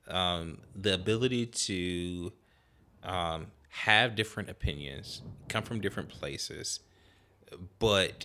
um, 0.09 0.59
the 0.75 0.95
ability 0.95 1.45
to 1.47 2.33
um, 3.03 3.49
have 3.69 4.15
different 4.15 4.49
opinions, 4.49 5.21
come 5.51 5.65
from 5.65 5.83
different 5.83 6.09
places, 6.09 6.81
but 7.79 8.25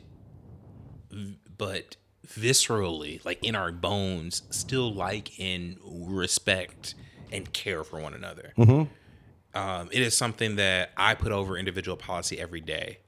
but 1.57 1.97
viscerally, 2.25 3.23
like 3.25 3.43
in 3.43 3.55
our 3.55 3.71
bones, 3.71 4.43
still 4.49 4.93
like 4.93 5.37
and 5.39 5.77
respect 5.83 6.95
and 7.31 7.51
care 7.53 7.83
for 7.83 7.99
one 7.99 8.13
another. 8.13 8.53
Um, 9.53 9.89
it 9.91 10.01
is 10.01 10.15
something 10.15 10.57
that 10.57 10.91
I 10.97 11.15
put 11.15 11.31
over 11.31 11.57
individual 11.57 11.97
policy 11.97 12.39
every 12.39 12.61
day. 12.61 12.99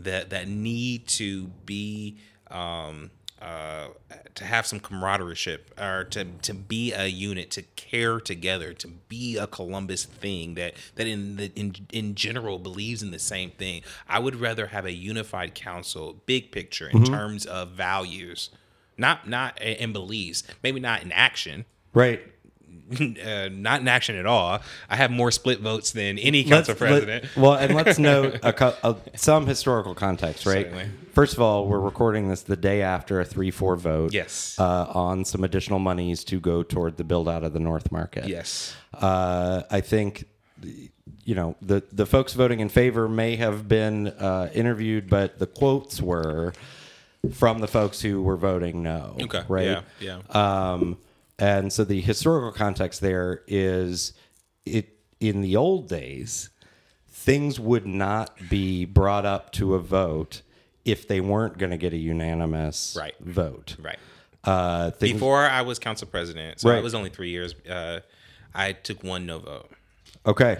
That 0.00 0.30
that 0.30 0.48
need 0.48 1.06
to 1.08 1.46
be 1.64 2.18
um, 2.50 3.10
uh, 3.40 3.88
to 4.34 4.44
have 4.44 4.66
some 4.66 4.80
camaraderie 4.80 5.36
or 5.78 6.04
to 6.04 6.24
to 6.24 6.54
be 6.54 6.92
a 6.92 7.06
unit, 7.06 7.50
to 7.52 7.62
care 7.62 8.18
together, 8.18 8.72
to 8.72 8.88
be 8.88 9.36
a 9.36 9.46
Columbus 9.46 10.04
thing 10.04 10.54
that 10.54 10.74
that 10.96 11.06
in 11.06 11.36
the 11.36 11.52
in 11.54 11.74
in 11.92 12.14
general 12.14 12.58
believes 12.58 13.02
in 13.02 13.10
the 13.10 13.18
same 13.18 13.50
thing. 13.50 13.82
I 14.08 14.18
would 14.18 14.36
rather 14.36 14.68
have 14.68 14.86
a 14.86 14.92
unified 14.92 15.54
council, 15.54 16.22
big 16.26 16.52
picture 16.52 16.88
in 16.88 17.04
terms 17.04 17.46
of 17.46 17.70
values, 17.70 18.50
not 18.98 19.28
not 19.28 19.60
in 19.60 19.92
beliefs, 19.92 20.42
maybe 20.62 20.80
not 20.80 21.02
in 21.02 21.12
action. 21.12 21.66
Right. 21.92 22.33
uh, 23.24 23.48
not 23.52 23.80
in 23.80 23.88
action 23.88 24.16
at 24.16 24.26
all. 24.26 24.60
I 24.88 24.96
have 24.96 25.10
more 25.10 25.30
split 25.30 25.60
votes 25.60 25.92
than 25.92 26.18
any 26.18 26.44
council 26.44 26.74
president. 26.74 27.24
well, 27.36 27.54
and 27.54 27.74
let's 27.74 27.98
note 27.98 28.34
a, 28.42 28.74
a, 28.82 28.96
some 29.16 29.46
historical 29.46 29.94
context, 29.94 30.46
right? 30.46 30.66
Certainly. 30.66 30.88
First 31.12 31.34
of 31.34 31.40
all, 31.40 31.66
we're 31.68 31.80
recording 31.80 32.28
this 32.28 32.42
the 32.42 32.56
day 32.56 32.82
after 32.82 33.20
a 33.20 33.24
3 33.24 33.50
4 33.50 33.76
vote. 33.76 34.12
Yes. 34.12 34.56
Uh, 34.58 34.86
on 34.92 35.24
some 35.24 35.44
additional 35.44 35.78
monies 35.78 36.24
to 36.24 36.40
go 36.40 36.62
toward 36.62 36.96
the 36.96 37.04
build 37.04 37.28
out 37.28 37.44
of 37.44 37.52
the 37.52 37.60
North 37.60 37.92
Market. 37.92 38.26
yes. 38.26 38.74
Uh, 38.92 39.62
I 39.70 39.80
think, 39.80 40.24
you 41.24 41.34
know, 41.34 41.56
the, 41.62 41.82
the 41.92 42.06
folks 42.06 42.32
voting 42.34 42.60
in 42.60 42.68
favor 42.68 43.08
may 43.08 43.36
have 43.36 43.68
been 43.68 44.08
uh, 44.08 44.50
interviewed, 44.54 45.08
but 45.10 45.38
the 45.38 45.46
quotes 45.46 46.00
were 46.00 46.52
from 47.32 47.60
the 47.60 47.66
folks 47.68 48.00
who 48.00 48.22
were 48.22 48.36
voting 48.36 48.82
no. 48.82 49.16
Okay. 49.20 49.42
Right. 49.48 49.64
Yeah. 49.64 49.80
Yeah. 50.00 50.72
Um, 50.72 50.98
and 51.38 51.72
so 51.72 51.84
the 51.84 52.00
historical 52.00 52.52
context 52.52 53.00
there 53.00 53.42
is 53.46 54.12
it 54.64 54.96
in 55.20 55.40
the 55.40 55.56
old 55.56 55.88
days, 55.88 56.50
things 57.08 57.58
would 57.58 57.86
not 57.86 58.36
be 58.50 58.84
brought 58.84 59.24
up 59.24 59.52
to 59.52 59.74
a 59.74 59.78
vote 59.78 60.42
if 60.84 61.08
they 61.08 61.20
weren't 61.20 61.56
going 61.58 61.70
to 61.70 61.76
get 61.78 61.92
a 61.92 61.96
unanimous 61.96 62.96
Right. 62.98 63.14
vote. 63.20 63.76
right. 63.80 63.98
Uh, 64.42 64.90
things, 64.90 65.14
Before 65.14 65.40
I 65.40 65.62
was 65.62 65.78
council 65.78 66.06
president, 66.06 66.60
so 66.60 66.68
Right. 66.68 66.78
it 66.78 66.82
was 66.84 66.94
only 66.94 67.08
three 67.08 67.30
years. 67.30 67.54
Uh, 67.68 68.00
I 68.54 68.72
took 68.72 69.02
one 69.02 69.24
no 69.24 69.38
vote, 69.38 69.70
okay. 70.26 70.58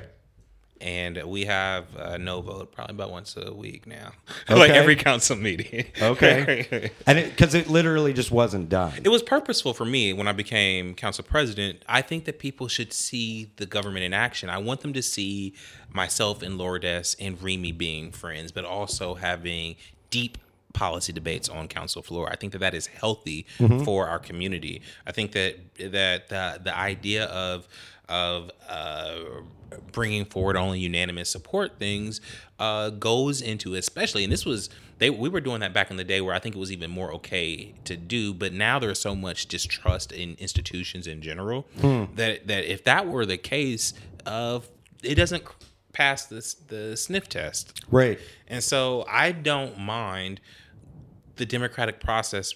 And 0.84 1.20
we 1.24 1.46
have 1.46 1.86
a 1.96 2.18
no 2.18 2.42
vote 2.42 2.70
probably 2.70 2.94
about 2.94 3.10
once 3.10 3.36
a 3.38 3.54
week 3.54 3.86
now, 3.86 4.12
like 4.50 4.70
every 4.70 4.96
council 4.96 5.34
meeting. 5.34 5.86
Okay. 6.00 6.90
and 7.06 7.24
because 7.24 7.54
it, 7.54 7.68
literally 7.68 8.12
just 8.12 8.30
wasn't 8.30 8.68
done. 8.68 8.92
It 9.02 9.08
was 9.08 9.22
purposeful 9.22 9.72
for 9.72 9.86
me 9.86 10.12
when 10.12 10.28
I 10.28 10.32
became 10.32 10.94
council 10.94 11.24
president. 11.24 11.82
I 11.88 12.02
think 12.02 12.26
that 12.26 12.38
people 12.38 12.68
should 12.68 12.92
see 12.92 13.50
the 13.56 13.64
government 13.64 14.04
in 14.04 14.12
action. 14.12 14.50
I 14.50 14.58
want 14.58 14.82
them 14.82 14.92
to 14.92 15.02
see 15.02 15.54
myself 15.88 16.42
and 16.42 16.58
Lourdes 16.58 17.16
and 17.18 17.42
Remy 17.42 17.72
being 17.72 18.12
friends, 18.12 18.52
but 18.52 18.66
also 18.66 19.14
having 19.14 19.76
deep 20.10 20.36
policy 20.74 21.12
debates 21.14 21.48
on 21.48 21.66
council 21.66 22.02
floor. 22.02 22.28
I 22.30 22.36
think 22.36 22.52
that 22.52 22.58
that 22.58 22.74
is 22.74 22.88
healthy 22.88 23.46
mm-hmm. 23.58 23.84
for 23.84 24.06
our 24.08 24.18
community. 24.18 24.82
I 25.06 25.12
think 25.12 25.32
that 25.32 25.56
that 25.78 26.28
the, 26.28 26.60
the 26.62 26.76
idea 26.76 27.24
of 27.26 27.66
of 28.08 28.50
uh, 28.68 29.16
bringing 29.92 30.24
forward 30.24 30.56
only 30.56 30.78
unanimous 30.78 31.30
support 31.30 31.78
things 31.78 32.20
uh, 32.58 32.90
goes 32.90 33.40
into 33.40 33.74
especially 33.74 34.24
and 34.24 34.32
this 34.32 34.44
was 34.44 34.70
they 34.98 35.10
we 35.10 35.28
were 35.28 35.40
doing 35.40 35.60
that 35.60 35.72
back 35.72 35.90
in 35.90 35.96
the 35.96 36.04
day 36.04 36.20
where 36.20 36.34
I 36.34 36.38
think 36.38 36.54
it 36.54 36.58
was 36.58 36.70
even 36.70 36.90
more 36.90 37.12
okay 37.14 37.74
to 37.84 37.96
do 37.96 38.34
but 38.34 38.52
now 38.52 38.78
there's 38.78 39.00
so 39.00 39.14
much 39.14 39.46
distrust 39.46 40.12
in 40.12 40.36
institutions 40.38 41.06
in 41.06 41.22
general 41.22 41.66
that 42.16 42.46
that 42.46 42.64
if 42.70 42.84
that 42.84 43.06
were 43.08 43.26
the 43.26 43.38
case 43.38 43.94
of 44.26 44.68
it 45.02 45.16
doesn't 45.16 45.44
pass 45.92 46.26
this 46.26 46.54
the 46.54 46.96
sniff 46.96 47.28
test 47.28 47.80
right. 47.90 48.18
and 48.48 48.62
so 48.62 49.04
I 49.08 49.32
don't 49.32 49.78
mind 49.78 50.40
the 51.36 51.46
democratic 51.46 52.00
process. 52.00 52.54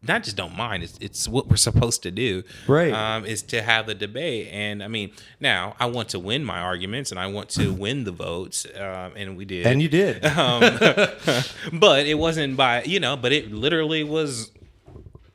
Not 0.00 0.22
just 0.22 0.36
don't 0.36 0.56
mind; 0.56 0.84
it's 0.84 0.96
it's 1.00 1.28
what 1.28 1.48
we're 1.48 1.56
supposed 1.56 2.04
to 2.04 2.12
do. 2.12 2.44
Right. 2.68 2.92
Um, 2.92 3.24
is 3.24 3.42
to 3.44 3.62
have 3.62 3.86
the 3.86 3.96
debate, 3.96 4.48
and 4.52 4.80
I 4.82 4.86
mean, 4.86 5.10
now 5.40 5.74
I 5.80 5.86
want 5.86 6.10
to 6.10 6.20
win 6.20 6.44
my 6.44 6.60
arguments, 6.60 7.10
and 7.10 7.18
I 7.18 7.26
want 7.26 7.48
to 7.50 7.72
win 7.84 8.04
the 8.04 8.12
votes, 8.12 8.64
um, 8.76 9.12
and 9.16 9.36
we 9.36 9.44
did. 9.44 9.66
And 9.66 9.82
you 9.82 9.88
did. 9.88 10.24
um, 10.38 10.60
but 11.72 12.06
it 12.06 12.16
wasn't 12.16 12.56
by 12.56 12.84
you 12.84 13.00
know, 13.00 13.16
but 13.16 13.32
it 13.32 13.50
literally 13.50 14.04
was. 14.04 14.52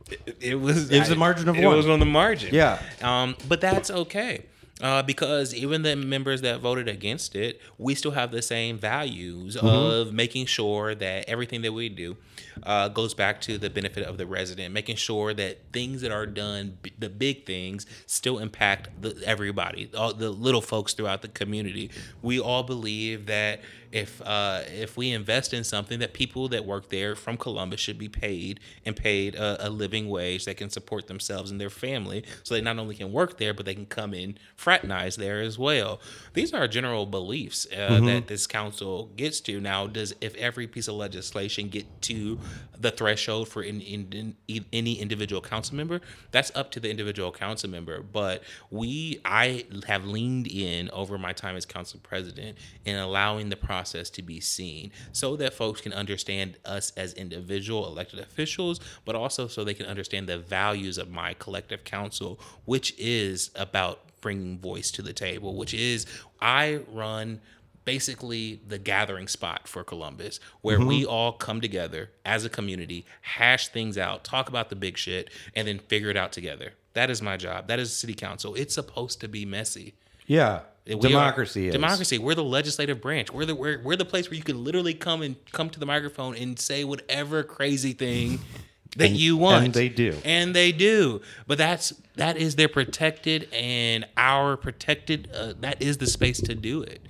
It, 0.09 0.37
it 0.39 0.55
was. 0.55 0.89
It 0.89 0.99
was 0.99 1.09
a 1.09 1.15
margin 1.17 1.49
of 1.49 1.55
war. 1.55 1.63
it 1.65 1.67
one. 1.67 1.77
was 1.77 1.89
on 1.89 1.99
the 1.99 2.05
margin. 2.05 2.53
Yeah. 2.53 2.79
Um, 3.01 3.35
but 3.49 3.59
that's 3.59 3.91
okay. 3.91 4.45
Uh, 4.81 5.01
because 5.03 5.53
even 5.53 5.81
the 5.83 5.95
members 5.95 6.41
that 6.41 6.59
voted 6.59 6.89
against 6.89 7.35
it, 7.35 7.61
we 7.77 7.95
still 7.95 8.11
have 8.11 8.31
the 8.31 8.41
same 8.41 8.77
values 8.77 9.55
Mm-hmm. 9.55 9.67
of 9.67 10.13
making 10.13 10.45
sure 10.45 10.95
that 10.95 11.29
everything 11.29 11.61
that 11.61 11.71
we 11.73 11.87
do 11.89 12.17
uh, 12.63 12.87
goes 12.89 13.13
back 13.13 13.41
to 13.41 13.57
the 13.57 13.69
benefit 13.69 14.05
of 14.05 14.17
the 14.17 14.25
resident, 14.25 14.73
making 14.73 14.95
sure 14.95 15.33
that 15.33 15.59
things 15.71 16.01
that 16.01 16.11
are 16.11 16.25
done, 16.25 16.77
b- 16.81 16.93
the 16.99 17.09
big 17.09 17.45
things, 17.45 17.85
still 18.05 18.39
impact 18.39 18.89
the, 19.01 19.21
everybody, 19.25 19.89
all 19.97 20.13
the 20.13 20.29
little 20.29 20.61
folks 20.61 20.93
throughout 20.93 21.21
the 21.21 21.27
community. 21.27 21.89
We 22.21 22.39
all 22.39 22.63
believe 22.63 23.25
that 23.27 23.61
if 23.93 24.21
uh, 24.25 24.61
if 24.67 24.97
we 24.97 25.11
invest 25.11 25.53
in 25.53 25.63
something 25.63 25.99
that 25.99 26.13
people 26.13 26.47
that 26.49 26.65
work 26.65 26.89
there 26.89 27.15
from 27.15 27.37
Columbus 27.37 27.79
should 27.79 27.99
be 27.99 28.09
paid 28.09 28.59
and 28.85 28.95
paid 28.95 29.35
a, 29.35 29.67
a 29.67 29.69
living 29.69 30.09
wage 30.09 30.45
that 30.45 30.57
can 30.57 30.71
support 30.71 31.05
themselves 31.05 31.51
and 31.51 31.61
their 31.61 31.69
family, 31.69 32.25
so 32.41 32.55
they 32.55 32.61
not 32.61 32.79
only 32.79 32.95
can 32.95 33.13
work 33.13 33.37
there 33.37 33.53
but 33.53 33.65
they 33.67 33.75
can 33.75 33.85
come 33.85 34.13
and 34.13 34.39
fraternize 34.55 35.15
there 35.15 35.41
as 35.41 35.59
well. 35.59 36.01
These 36.33 36.53
are 36.53 36.67
general 36.67 37.05
beliefs 37.05 37.67
uh, 37.71 37.75
mm-hmm. 37.75 38.05
that 38.07 38.27
this 38.27 38.47
council 38.47 39.11
gets 39.15 39.39
to. 39.41 39.61
Now, 39.61 39.85
does 39.85 40.15
if 40.21 40.35
every 40.37 40.65
piece 40.65 40.87
of 40.87 40.95
legislation 40.95 41.69
get 41.69 42.01
to 42.03 42.39
the 42.77 42.91
threshold 42.91 43.47
for 43.47 43.63
any 43.63 44.93
individual 44.93 45.41
council 45.41 45.75
member? 45.75 46.01
That's 46.31 46.51
up 46.55 46.71
to 46.71 46.79
the 46.79 46.89
individual 46.89 47.31
council 47.31 47.69
member. 47.69 48.01
But 48.01 48.43
we, 48.71 49.21
I 49.23 49.65
have 49.87 50.05
leaned 50.05 50.47
in 50.47 50.89
over 50.91 51.17
my 51.17 51.33
time 51.33 51.55
as 51.55 51.65
council 51.65 51.99
president 52.03 52.57
in 52.85 52.95
allowing 52.95 53.49
the 53.49 53.55
process 53.55 54.09
to 54.11 54.21
be 54.21 54.39
seen 54.39 54.91
so 55.11 55.35
that 55.37 55.53
folks 55.53 55.81
can 55.81 55.93
understand 55.93 56.57
us 56.65 56.91
as 56.97 57.13
individual 57.13 57.87
elected 57.87 58.19
officials, 58.19 58.79
but 59.05 59.15
also 59.15 59.47
so 59.47 59.63
they 59.63 59.73
can 59.73 59.85
understand 59.85 60.27
the 60.27 60.37
values 60.37 60.97
of 60.97 61.09
my 61.09 61.33
collective 61.35 61.83
council, 61.83 62.39
which 62.65 62.93
is 62.97 63.51
about 63.55 63.99
bringing 64.21 64.57
voice 64.57 64.89
to 64.91 65.01
the 65.01 65.13
table, 65.13 65.55
which 65.55 65.73
is 65.73 66.05
I 66.41 66.79
run 66.91 67.41
basically 67.85 68.61
the 68.67 68.77
gathering 68.77 69.27
spot 69.27 69.67
for 69.67 69.83
Columbus, 69.83 70.39
where 70.61 70.77
mm-hmm. 70.77 70.87
we 70.87 71.05
all 71.05 71.33
come 71.33 71.61
together 71.61 72.11
as 72.25 72.45
a 72.45 72.49
community, 72.49 73.05
hash 73.21 73.67
things 73.69 73.97
out, 73.97 74.23
talk 74.23 74.49
about 74.49 74.69
the 74.69 74.75
big 74.75 74.97
shit, 74.97 75.29
and 75.55 75.67
then 75.67 75.79
figure 75.79 76.09
it 76.09 76.17
out 76.17 76.31
together. 76.31 76.73
That 76.93 77.09
is 77.09 77.21
my 77.21 77.37
job. 77.37 77.67
That 77.67 77.79
is 77.79 77.95
city 77.95 78.13
council. 78.13 78.55
It's 78.55 78.75
supposed 78.75 79.19
to 79.21 79.27
be 79.27 79.45
messy. 79.45 79.95
Yeah. 80.27 80.61
We 80.85 80.95
democracy 80.95 81.67
is. 81.67 81.73
democracy. 81.73 82.17
We're 82.17 82.35
the 82.35 82.43
legislative 82.43 82.99
branch. 82.99 83.31
We're 83.31 83.45
the 83.45 83.55
we're, 83.55 83.81
we're 83.81 83.95
the 83.95 84.05
place 84.05 84.29
where 84.29 84.35
you 84.35 84.43
can 84.43 84.63
literally 84.63 84.93
come 84.93 85.21
and 85.21 85.35
come 85.51 85.69
to 85.69 85.79
the 85.79 85.85
microphone 85.85 86.35
and 86.35 86.59
say 86.59 86.83
whatever 86.83 87.41
crazy 87.43 87.93
thing 87.93 88.39
that 88.97 89.11
and, 89.11 89.17
you 89.17 89.37
want. 89.37 89.65
And 89.65 89.73
they 89.73 89.87
do. 89.87 90.17
And 90.25 90.53
they 90.53 90.73
do. 90.73 91.21
But 91.47 91.57
that's 91.57 91.93
that 92.15 92.35
is 92.35 92.57
their 92.57 92.67
protected 92.67 93.47
and 93.53 94.05
our 94.17 94.57
protected. 94.57 95.29
Uh, 95.33 95.53
that 95.61 95.81
is 95.81 95.99
the 95.99 96.07
space 96.07 96.41
to 96.41 96.53
do 96.53 96.81
it. 96.81 97.01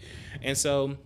And 0.43 0.57
so 0.57 0.97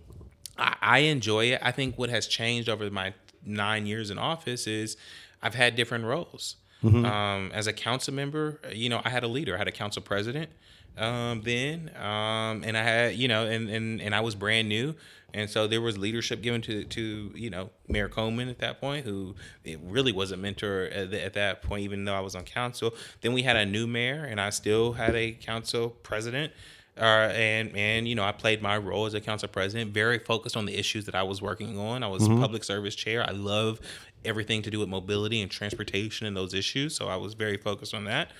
I, 0.56 0.76
I 0.80 0.98
enjoy 1.00 1.46
it. 1.46 1.60
I 1.62 1.72
think 1.72 1.98
what 1.98 2.10
has 2.10 2.26
changed 2.26 2.68
over 2.68 2.90
my 2.90 3.14
nine 3.44 3.86
years 3.86 4.10
in 4.10 4.18
office 4.18 4.66
is 4.66 4.96
I've 5.42 5.54
had 5.54 5.76
different 5.76 6.04
roles. 6.04 6.56
Mm-hmm. 6.82 7.04
Um, 7.04 7.50
as 7.52 7.66
a 7.66 7.72
council 7.72 8.14
member, 8.14 8.60
you 8.72 8.88
know, 8.88 9.00
I 9.04 9.10
had 9.10 9.24
a 9.24 9.28
leader. 9.28 9.54
I 9.54 9.58
had 9.58 9.68
a 9.68 9.72
council 9.72 10.02
president 10.02 10.50
um, 10.98 11.42
then, 11.42 11.90
um, 11.96 12.64
and 12.64 12.76
I 12.76 12.82
had, 12.82 13.14
you 13.16 13.28
know, 13.28 13.46
and, 13.46 13.68
and 13.70 14.00
and 14.00 14.14
I 14.14 14.20
was 14.20 14.34
brand 14.34 14.68
new, 14.68 14.94
and 15.32 15.48
so 15.48 15.66
there 15.66 15.80
was 15.80 15.96
leadership 15.96 16.42
given 16.42 16.60
to 16.62 16.84
to 16.84 17.32
you 17.34 17.50
know 17.50 17.70
Mayor 17.86 18.08
Coleman 18.08 18.48
at 18.48 18.58
that 18.58 18.80
point, 18.80 19.04
who 19.04 19.36
it 19.64 19.78
really 19.82 20.12
was 20.12 20.32
a 20.32 20.36
mentor 20.36 20.84
at, 20.84 21.10
the, 21.10 21.24
at 21.24 21.34
that 21.34 21.62
point, 21.62 21.84
even 21.84 22.04
though 22.04 22.14
I 22.14 22.20
was 22.20 22.34
on 22.34 22.42
council. 22.42 22.94
Then 23.20 23.32
we 23.32 23.42
had 23.42 23.56
a 23.56 23.64
new 23.64 23.86
mayor, 23.86 24.24
and 24.24 24.40
I 24.40 24.50
still 24.50 24.92
had 24.92 25.14
a 25.14 25.32
council 25.32 25.90
president. 26.02 26.52
Uh, 26.98 27.30
and 27.34 27.76
and 27.76 28.08
you 28.08 28.14
know 28.14 28.24
I 28.24 28.32
played 28.32 28.60
my 28.60 28.76
role 28.76 29.06
as 29.06 29.14
a 29.14 29.20
council 29.20 29.48
president, 29.48 29.92
very 29.92 30.18
focused 30.18 30.56
on 30.56 30.66
the 30.66 30.76
issues 30.76 31.06
that 31.06 31.14
I 31.14 31.22
was 31.22 31.40
working 31.40 31.78
on. 31.78 32.02
I 32.02 32.08
was 32.08 32.22
mm-hmm. 32.22 32.40
public 32.40 32.64
service 32.64 32.94
chair. 32.94 33.24
I 33.26 33.32
love 33.32 33.80
everything 34.24 34.62
to 34.62 34.70
do 34.70 34.80
with 34.80 34.88
mobility 34.88 35.40
and 35.40 35.50
transportation 35.50 36.26
and 36.26 36.36
those 36.36 36.54
issues, 36.54 36.96
so 36.96 37.08
I 37.08 37.16
was 37.16 37.34
very 37.34 37.56
focused 37.56 37.94
on 37.94 38.04
that. 38.04 38.30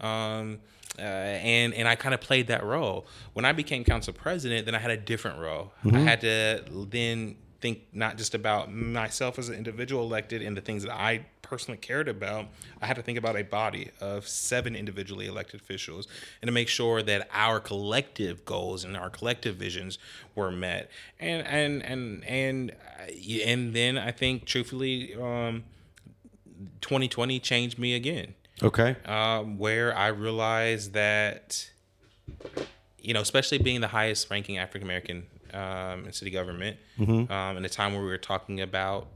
Um, 0.00 0.60
uh, 0.98 1.02
and 1.02 1.72
and 1.74 1.88
I 1.88 1.94
kind 1.94 2.14
of 2.14 2.20
played 2.20 2.48
that 2.48 2.64
role. 2.64 3.06
When 3.32 3.44
I 3.44 3.52
became 3.52 3.84
council 3.84 4.12
president, 4.12 4.66
then 4.66 4.74
I 4.74 4.78
had 4.78 4.90
a 4.90 4.96
different 4.96 5.38
role. 5.38 5.72
Mm-hmm. 5.84 5.96
I 5.96 6.00
had 6.00 6.20
to 6.20 6.64
then 6.90 7.36
think 7.60 7.82
not 7.92 8.18
just 8.18 8.34
about 8.34 8.72
myself 8.72 9.38
as 9.38 9.48
an 9.48 9.54
individual 9.54 10.02
elected 10.02 10.42
and 10.42 10.56
the 10.56 10.60
things 10.60 10.82
that 10.82 10.92
I 10.92 11.24
personally 11.52 11.76
cared 11.76 12.08
about. 12.08 12.46
I 12.80 12.86
had 12.86 12.96
to 12.96 13.02
think 13.02 13.18
about 13.18 13.36
a 13.36 13.42
body 13.42 13.90
of 14.00 14.26
seven 14.26 14.74
individually 14.74 15.26
elected 15.26 15.60
officials 15.60 16.08
and 16.40 16.48
to 16.48 16.52
make 16.52 16.66
sure 16.66 17.02
that 17.02 17.28
our 17.30 17.60
collective 17.60 18.46
goals 18.46 18.84
and 18.84 18.96
our 18.96 19.10
collective 19.10 19.56
visions 19.56 19.98
were 20.34 20.50
met. 20.50 20.90
And 21.20 21.46
and 21.46 21.82
and 21.82 22.24
and 22.24 22.70
uh, 22.70 23.44
and 23.44 23.74
then 23.74 23.98
I 23.98 24.12
think 24.12 24.46
truthfully, 24.46 25.14
um, 25.14 25.64
2020 26.80 27.38
changed 27.38 27.78
me 27.78 27.94
again. 27.96 28.32
Okay. 28.62 28.96
Um, 29.04 29.58
where 29.58 29.94
I 29.94 30.06
realized 30.06 30.94
that, 30.94 31.70
you 32.98 33.12
know, 33.12 33.20
especially 33.20 33.58
being 33.58 33.82
the 33.82 33.88
highest 33.88 34.30
ranking 34.30 34.56
African 34.56 34.88
American 34.88 35.26
um, 35.52 36.06
in 36.06 36.12
city 36.14 36.30
government, 36.30 36.78
mm-hmm. 36.98 37.30
um, 37.30 37.58
in 37.58 37.64
a 37.66 37.68
time 37.68 37.92
where 37.92 38.00
we 38.00 38.08
were 38.08 38.16
talking 38.16 38.62
about 38.62 39.08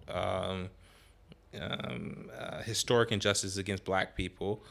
um, 1.61 2.31
uh, 2.39 2.63
historic 2.63 3.13
injustices 3.13 3.59
against 3.59 3.85
Black 3.85 4.17
people, 4.17 4.63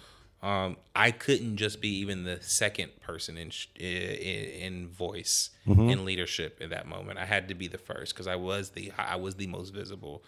um, 0.41 0.77
I 0.95 1.11
couldn't 1.11 1.57
just 1.57 1.81
be 1.81 1.89
even 1.99 2.23
the 2.23 2.39
second 2.41 2.91
person 3.01 3.37
in 3.37 3.51
in, 3.75 3.85
in 3.85 4.87
voice 4.89 5.49
mm-hmm. 5.67 5.89
in 5.89 6.05
leadership 6.05 6.59
at 6.61 6.69
that 6.69 6.87
moment. 6.87 7.17
I 7.17 7.25
had 7.25 7.47
to 7.47 7.55
be 7.55 7.67
the 7.67 7.77
first 7.77 8.13
because 8.13 8.27
I 8.27 8.35
was 8.35 8.69
the 8.69 8.91
I 8.97 9.15
was 9.15 9.35
the 9.35 9.47
most 9.47 9.73
visible, 9.73 10.23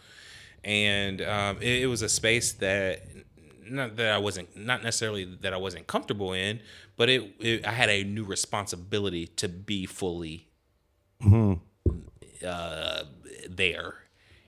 and 0.64 1.22
um, 1.22 1.58
it, 1.62 1.84
it 1.84 1.88
was 1.88 2.02
a 2.02 2.10
space 2.10 2.54
that 2.54 3.04
not 3.70 3.96
that 3.98 4.12
I 4.12 4.18
wasn't 4.18 4.56
not 4.58 4.82
necessarily 4.84 5.26
that 5.42 5.54
I 5.54 5.58
wasn't 5.58 5.88
comfortable 5.88 6.34
in, 6.34 6.62
but 6.96 7.10
it, 7.10 7.24
it 7.40 7.68
I 7.68 7.72
had 7.72 7.90
a 7.90 8.04
new 8.04 8.24
responsibility 8.24 9.28
to 9.28 9.48
be 9.48 9.86
fully 9.86 10.48
mm-hmm. 11.22 11.54
uh, 12.46 13.04
there 13.48 13.96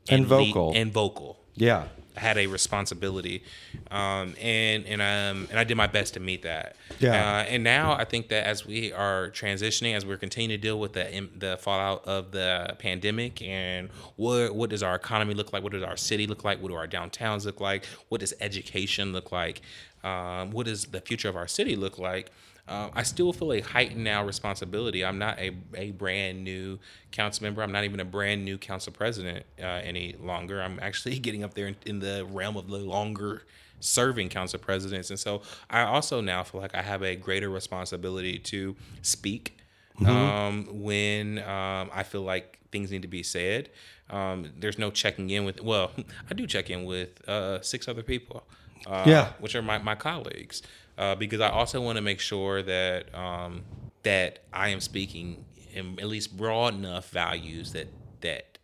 and, 0.10 0.22
and 0.22 0.26
vocal 0.26 0.74
and 0.76 0.92
vocal. 0.92 1.40
Yeah, 1.56 1.88
had 2.16 2.38
a 2.38 2.48
responsibility, 2.48 3.44
um, 3.92 4.36
and 4.42 4.86
and 4.86 5.02
um 5.02 5.48
and 5.50 5.60
I 5.60 5.64
did 5.64 5.78
my 5.78 5.88
best 5.88 6.14
to 6.16 6.20
meet 6.20 6.44
that. 6.44 6.76
Yeah. 7.00 7.14
Uh, 7.14 7.44
and 7.44 7.64
now 7.64 7.94
I 7.94 8.06
think 8.06 8.30
that 8.30 8.46
as 8.46 8.66
we 8.66 8.92
are 8.94 9.30
transitioning, 9.32 9.96
as 9.96 10.06
we're 10.06 10.18
continuing 10.18 10.60
to 10.60 10.62
deal 10.62 10.80
with 10.80 10.94
the 10.94 11.28
the 11.38 11.58
fallout 11.58 12.06
of 12.06 12.32
the 12.32 12.76
pandemic, 12.80 13.42
and 13.42 13.90
what 14.16 14.54
what 14.54 14.70
does 14.70 14.84
our 14.84 14.96
economy 14.96 15.34
look 15.34 15.54
like? 15.54 15.64
What 15.64 15.74
does 15.74 15.84
our 15.84 15.98
city 15.98 16.28
look 16.28 16.44
like? 16.44 16.62
What 16.62 16.70
do 16.70 16.76
our 16.76 16.88
downtowns 16.88 17.46
look 17.46 17.60
like? 17.60 17.86
What 18.10 18.22
does 18.22 18.34
education 18.40 19.14
look 19.14 19.32
like? 19.32 19.62
Um, 20.04 20.52
what 20.52 20.66
does 20.66 20.86
the 20.86 21.02
future 21.02 21.30
of 21.30 21.36
our 21.36 21.48
city 21.48 21.76
look 21.76 21.98
like? 21.98 22.32
Uh, 22.70 22.90
I 22.94 23.02
still 23.02 23.34
feel 23.34 23.52
a 23.52 23.62
heightened 23.62 24.04
now 24.04 24.24
responsibility. 24.24 25.04
I'm 25.04 25.18
not 25.18 25.40
a, 25.40 25.56
a 25.74 25.92
brand 25.92 26.44
new 26.44 26.78
council 27.12 27.44
member. 27.44 27.64
I'm 27.64 27.72
not 27.72 27.84
even 27.84 28.00
a 28.00 28.06
brand 28.06 28.46
new 28.46 28.60
council 28.60 28.94
president 28.94 29.44
uh, 29.60 29.66
any 29.66 30.16
longer. 30.22 30.62
I'm 30.62 30.80
actually 30.80 31.18
getting 31.20 31.44
up 31.44 31.56
there 31.56 31.68
in, 31.68 31.76
in 31.86 32.00
the 32.00 32.28
realm 32.30 32.56
of 32.56 32.70
the 32.70 32.78
longer 32.78 33.42
serving 33.80 34.30
council 34.30 34.60
presidents. 34.60 35.10
And 35.10 35.20
so 35.20 35.42
I 35.70 35.82
also 35.82 36.22
now 36.22 36.44
feel 36.44 36.62
like 36.62 36.76
I 36.76 36.84
have 36.84 37.02
a 37.02 37.16
greater 37.16 37.50
responsibility 37.50 38.38
to 38.38 38.76
speak 39.02 39.58
mm-hmm. 40.00 40.08
um, 40.08 40.68
when 40.70 41.40
um, 41.40 41.90
I 41.92 42.04
feel 42.04 42.22
like 42.22 42.60
things 42.72 42.92
need 42.92 43.02
to 43.02 43.08
be 43.08 43.24
said. 43.24 43.70
Um, 44.12 44.52
there's 44.60 44.78
no 44.78 44.92
checking 44.92 45.32
in 45.32 45.44
with, 45.44 45.62
well, 45.62 45.92
I 46.30 46.36
do 46.36 46.46
check 46.46 46.70
in 46.70 46.86
with 46.86 47.28
uh, 47.28 47.62
six 47.62 47.88
other 47.88 48.04
people, 48.04 48.44
uh, 48.86 49.06
yeah. 49.08 49.34
which 49.40 49.56
are 49.56 49.64
my, 49.64 49.80
my 49.80 49.96
colleagues 49.96 50.62
uh, 51.00 51.16
because 51.16 51.40
I 51.40 51.50
also 51.50 51.82
want 51.82 51.96
to 51.96 52.02
make 52.02 52.20
sure 52.20 52.62
that 52.62 53.16
um, 53.16 53.64
that 54.04 54.40
I 54.54 54.70
am 54.70 54.82
speaking 54.82 55.46
in 55.74 55.98
at 56.00 56.08
least 56.08 56.36
broad 56.36 56.76
enough 56.76 57.10
values 57.10 57.72
that 57.72 57.88
that 58.22 58.58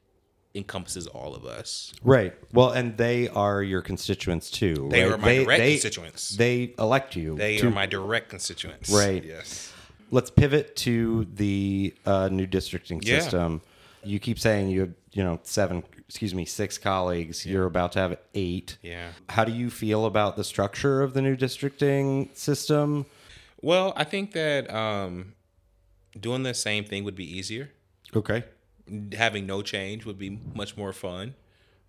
encompasses 0.53 1.07
all 1.07 1.33
of 1.33 1.45
us. 1.45 1.93
Right. 2.03 2.33
Well, 2.53 2.71
and 2.71 2.97
they 2.97 3.29
are 3.29 3.63
your 3.63 3.81
constituents 3.81 4.51
too. 4.51 4.87
They 4.91 5.03
right? 5.03 5.11
are 5.13 5.17
my 5.17 5.27
they, 5.27 5.43
direct 5.43 5.59
they, 5.59 5.71
constituents. 5.71 6.29
They 6.29 6.73
elect 6.77 7.15
you. 7.15 7.35
They 7.35 7.57
to, 7.57 7.67
are 7.67 7.71
my 7.71 7.85
direct 7.85 8.29
constituents. 8.29 8.89
Right. 8.89 9.23
Yes. 9.23 9.73
Let's 10.11 10.29
pivot 10.29 10.75
to 10.77 11.25
the 11.33 11.93
uh, 12.05 12.29
new 12.31 12.45
districting 12.45 13.01
yeah. 13.01 13.19
system. 13.19 13.61
You 14.03 14.19
keep 14.19 14.39
saying 14.39 14.69
you 14.69 14.81
have, 14.81 14.93
you 15.13 15.23
know, 15.23 15.39
seven 15.43 15.83
excuse 16.07 16.33
me, 16.35 16.45
six 16.45 16.77
colleagues. 16.77 17.45
Yeah. 17.45 17.53
You're 17.53 17.65
about 17.65 17.91
to 17.93 17.99
have 17.99 18.17
eight. 18.33 18.77
Yeah. 18.81 19.09
How 19.29 19.43
do 19.43 19.51
you 19.51 19.69
feel 19.69 20.05
about 20.05 20.35
the 20.35 20.43
structure 20.43 21.01
of 21.01 21.13
the 21.13 21.21
new 21.21 21.35
districting 21.35 22.29
system? 22.33 23.05
Well, 23.61 23.93
I 23.95 24.03
think 24.03 24.33
that 24.33 24.73
um, 24.73 25.33
doing 26.19 26.43
the 26.43 26.53
same 26.53 26.83
thing 26.83 27.03
would 27.03 27.15
be 27.15 27.37
easier. 27.37 27.71
Okay. 28.15 28.43
Having 29.17 29.47
no 29.47 29.61
change 29.61 30.05
would 30.05 30.19
be 30.19 30.39
much 30.53 30.77
more 30.77 30.93
fun. 30.93 31.33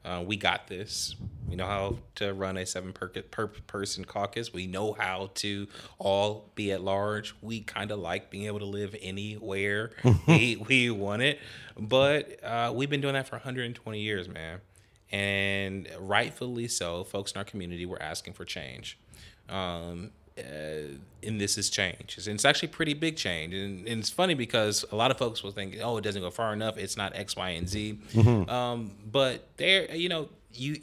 Uh, 0.07 0.23
we 0.25 0.37
got 0.37 0.69
this. 0.69 1.16
We 1.49 1.57
know 1.57 1.66
how 1.66 1.99
to 2.16 2.33
run 2.33 2.57
a 2.57 2.64
seven 2.64 2.92
per, 2.92 3.09
per 3.09 3.49
person 3.49 4.05
caucus. 4.05 4.53
We 4.53 4.66
know 4.66 4.92
how 4.92 5.31
to 5.37 5.66
all 5.99 6.51
be 6.55 6.71
at 6.71 6.81
large. 6.81 7.35
We 7.42 7.61
kind 7.61 7.90
of 7.90 7.99
like 7.99 8.31
being 8.31 8.47
able 8.47 8.61
to 8.61 8.66
live 8.66 8.95
anywhere 9.01 9.90
we, 10.29 10.57
we 10.69 10.90
want 10.90 11.23
it. 11.23 11.40
But 11.77 12.42
uh, 12.45 12.73
we've 12.75 12.90
been 12.90 13.01
doing 13.01 13.14
that 13.14 13.27
for 13.27 13.37
120 13.37 14.01
years, 14.01 14.29
man. 14.29 14.61
And 15.11 15.88
rightfully 15.99 16.69
so, 16.69 17.05
folks 17.05 17.33
in 17.33 17.38
our 17.38 17.45
community 17.45 17.87
were 17.87 18.01
asking 18.01 18.35
for 18.35 18.45
change. 18.45 18.99
Um, 19.49 20.11
uh, 20.38 20.42
and 21.22 21.40
this 21.40 21.57
is 21.57 21.70
change. 21.70 22.18
And 22.18 22.35
it's 22.35 22.44
actually 22.44 22.68
pretty 22.68 22.94
big 22.94 23.16
change. 23.16 23.55
And, 23.55 23.87
and, 23.88 24.01
it's 24.01 24.11
funny 24.11 24.35
because 24.35 24.85
a 24.92 24.96
lot 24.96 25.11
of 25.11 25.18
folks 25.18 25.42
will 25.42 25.51
think, 25.51 25.77
oh, 25.83 25.96
it 25.96 26.03
doesn't 26.03 26.20
go 26.22 26.31
far 26.31 26.53
enough. 26.53 26.77
It's 26.77 26.96
not 26.96 27.16
X, 27.16 27.37
Y, 27.37 27.51
and 27.51 27.68
Z. 27.68 27.99
Mm-hmm. 28.12 28.51
Um, 28.51 28.92
but 29.11 29.49
there, 29.57 29.94
you 29.94 30.09
know, 30.09 30.29
you 30.53 30.81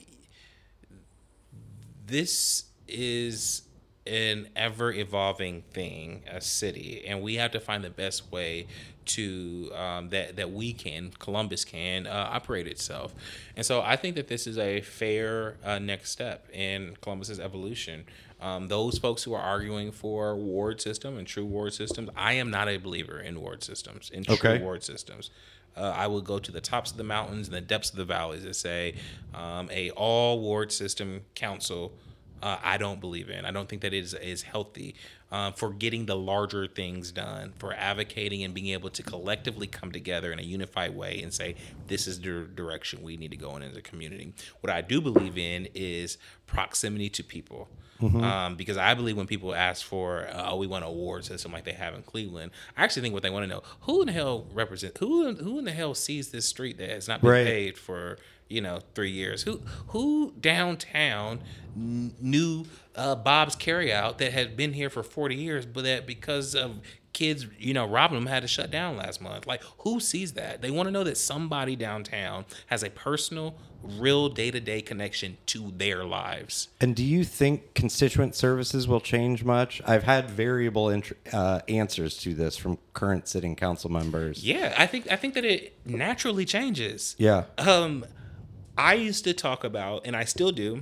this 2.06 2.66
is 2.88 3.64
an 4.06 4.50
ever 4.56 4.92
evolving 4.92 5.62
thing, 5.72 6.24
a 6.30 6.42
city, 6.42 7.04
and 7.08 7.22
we 7.22 7.36
have 7.36 7.52
to 7.52 7.60
find 7.60 7.84
the 7.84 7.90
best 7.90 8.32
way 8.32 8.68
to 9.06 9.72
um, 9.76 10.10
that 10.10 10.36
that 10.36 10.52
we 10.52 10.74
can 10.74 11.12
Columbus 11.20 11.66
can 11.66 12.08
uh, 12.08 12.30
operate 12.32 12.68
itself, 12.68 13.14
and 13.56 13.66
so 13.66 13.82
I 13.82 13.96
think 13.96 14.16
that 14.16 14.28
this 14.28 14.46
is 14.46 14.58
a 14.58 14.82
fair 14.82 15.58
uh, 15.64 15.80
next 15.80 16.12
step 16.12 16.48
in 16.52 16.98
Columbus's 17.02 17.40
evolution. 17.40 18.06
Um, 18.44 18.68
those 18.68 18.98
folks 18.98 19.24
who 19.24 19.34
are 19.34 19.42
arguing 19.42 19.94
for 19.94 20.36
ward 20.36 20.82
system 20.82 21.18
and 21.18 21.26
true 21.26 21.46
ward 21.46 21.74
systems, 21.74 22.10
I 22.14 22.34
am 22.34 22.52
not 22.52 22.68
a 22.68 22.76
believer 22.76 23.18
in 23.20 23.40
ward 23.40 23.64
systems, 23.64 24.10
in 24.10 24.26
true 24.26 24.36
okay. 24.36 24.62
ward 24.62 24.84
systems. 24.84 25.32
Uh, 25.78 25.94
I 25.96 26.08
will 26.08 26.22
go 26.22 26.40
to 26.40 26.52
the 26.52 26.60
tops 26.60 26.92
of 26.92 26.98
the 26.98 27.06
mountains 27.06 27.48
and 27.48 27.56
the 27.56 27.62
depths 27.62 27.92
of 27.92 27.96
the 27.96 28.04
valleys 28.06 28.44
and 28.44 28.54
say 28.56 28.96
um, 29.34 29.70
a 29.72 29.92
all 29.92 30.42
ward 30.42 30.74
system 30.74 31.22
council. 31.36 31.94
Uh, 32.42 32.58
I 32.62 32.78
don't 32.78 33.00
believe 33.00 33.30
in. 33.30 33.46
I 33.46 33.52
don't 33.52 33.70
think 33.70 33.82
that 33.84 33.94
is 33.94 34.14
is 34.14 34.42
healthy 34.42 34.96
uh, 35.34 35.52
for 35.52 35.72
getting 35.72 36.06
the 36.06 36.16
larger 36.16 36.68
things 36.68 37.12
done, 37.12 37.54
for 37.58 37.74
advocating 37.74 38.44
and 38.44 38.54
being 38.54 38.68
able 38.68 38.90
to 38.92 39.02
collectively 39.02 39.66
come 39.66 39.92
together 39.92 40.32
in 40.32 40.40
a 40.40 40.44
unified 40.44 40.96
way 40.96 41.22
and 41.24 41.34
say, 41.34 41.56
this 41.88 42.08
is 42.08 42.20
the 42.20 42.48
direction 42.54 43.02
we 43.02 43.18
need 43.18 43.32
to 43.32 43.38
go 43.38 43.56
in 43.56 43.64
as 43.64 43.76
a 43.76 43.82
community. 43.82 44.34
What 44.62 44.72
I 44.72 44.82
do 44.82 45.02
believe 45.02 45.38
in 45.38 45.70
is 45.74 46.20
proximity 46.46 47.10
to 47.10 47.24
people. 47.24 47.68
Mm-hmm. 48.04 48.24
Um, 48.24 48.56
because 48.56 48.78
I 48.78 48.94
believe 48.94 49.18
when 49.18 49.28
people 49.28 49.56
ask 49.56 49.86
for, 49.86 50.28
uh, 50.28 50.52
oh, 50.52 50.58
we 50.58 50.68
want 50.68 50.84
an 50.84 50.90
award 50.90 51.26
system 51.26 51.52
like 51.52 51.64
they 51.64 51.74
have 51.74 51.94
in 51.94 52.04
Cleveland, 52.04 52.52
I 52.76 52.84
actually 52.84 53.04
think 53.04 53.14
what 53.14 53.24
they 53.24 53.30
want 53.30 53.44
to 53.44 53.48
know, 53.48 53.64
who 53.82 54.02
in 54.02 54.08
the 54.08 54.14
hell 54.14 54.46
represent, 54.54 54.98
who, 54.98 55.34
who 55.36 55.60
in 55.60 55.66
the 55.66 55.72
hell 55.72 55.94
sees 55.94 56.32
this 56.32 56.46
street 56.46 56.78
that 56.78 56.90
has 56.90 57.08
not 57.08 57.22
been 57.22 57.32
right. 57.32 57.46
paid 57.46 57.78
for 57.78 58.18
you 58.50 58.62
know 58.62 58.80
three 58.94 59.10
years 59.10 59.44
who 59.44 59.62
who 59.88 60.34
downtown 60.40 61.40
knew 61.76 62.66
uh, 62.96 63.16
bob's 63.16 63.56
carryout 63.56 64.18
that 64.20 64.32
had 64.32 64.56
been 64.56 64.74
here 64.74 64.90
for 64.90 65.02
40 65.02 65.36
years 65.36 65.66
but 65.66 65.84
that 65.86 66.06
because 66.06 66.54
of 66.54 66.80
kids 67.14 67.48
you 67.58 67.74
know 67.74 67.88
robbing 67.88 68.20
them 68.20 68.28
had 68.28 68.42
to 68.42 68.48
shut 68.48 68.70
down 68.70 68.98
last 68.98 69.22
month 69.22 69.48
like 69.48 69.64
who 69.80 70.00
sees 70.00 70.34
that 70.34 70.62
they 70.62 70.70
want 70.70 70.88
to 70.88 70.92
know 70.92 71.04
that 71.04 71.18
somebody 71.18 71.76
downtown 71.76 72.46
has 72.68 72.84
a 72.84 72.90
personal 72.90 73.56
real 73.84 74.30
day-to-day 74.30 74.82
connection 74.82 75.38
to 75.48 75.72
their 75.76 76.04
lives. 76.04 76.70
And 76.80 76.96
do 76.96 77.04
you 77.04 77.24
think 77.24 77.74
constituent 77.74 78.36
services 78.36 78.88
will 78.88 79.02
change 79.02 79.44
much? 79.44 79.82
I've 79.86 80.04
had 80.04 80.30
variable 80.30 80.90
int- 80.90 81.14
uh, 81.32 81.62
answers 81.68 82.18
to 82.20 82.34
this 82.34 82.58
from 82.58 82.78
current 82.94 83.28
sitting 83.28 83.56
council 83.56 83.92
members. 83.92 84.44
Yeah 84.44 84.74
i 84.78 84.86
think 84.86 85.12
i 85.12 85.16
think 85.16 85.34
that 85.34 85.46
it 85.46 85.74
naturally 85.86 86.46
changes. 86.46 87.16
Yeah. 87.18 87.46
Um 87.58 88.06
I 88.78 88.96
used 88.96 89.24
to 89.26 89.34
talk 89.34 89.64
about, 89.64 90.08
and 90.08 90.16
I 90.16 90.24
still 90.24 90.52
do, 90.52 90.82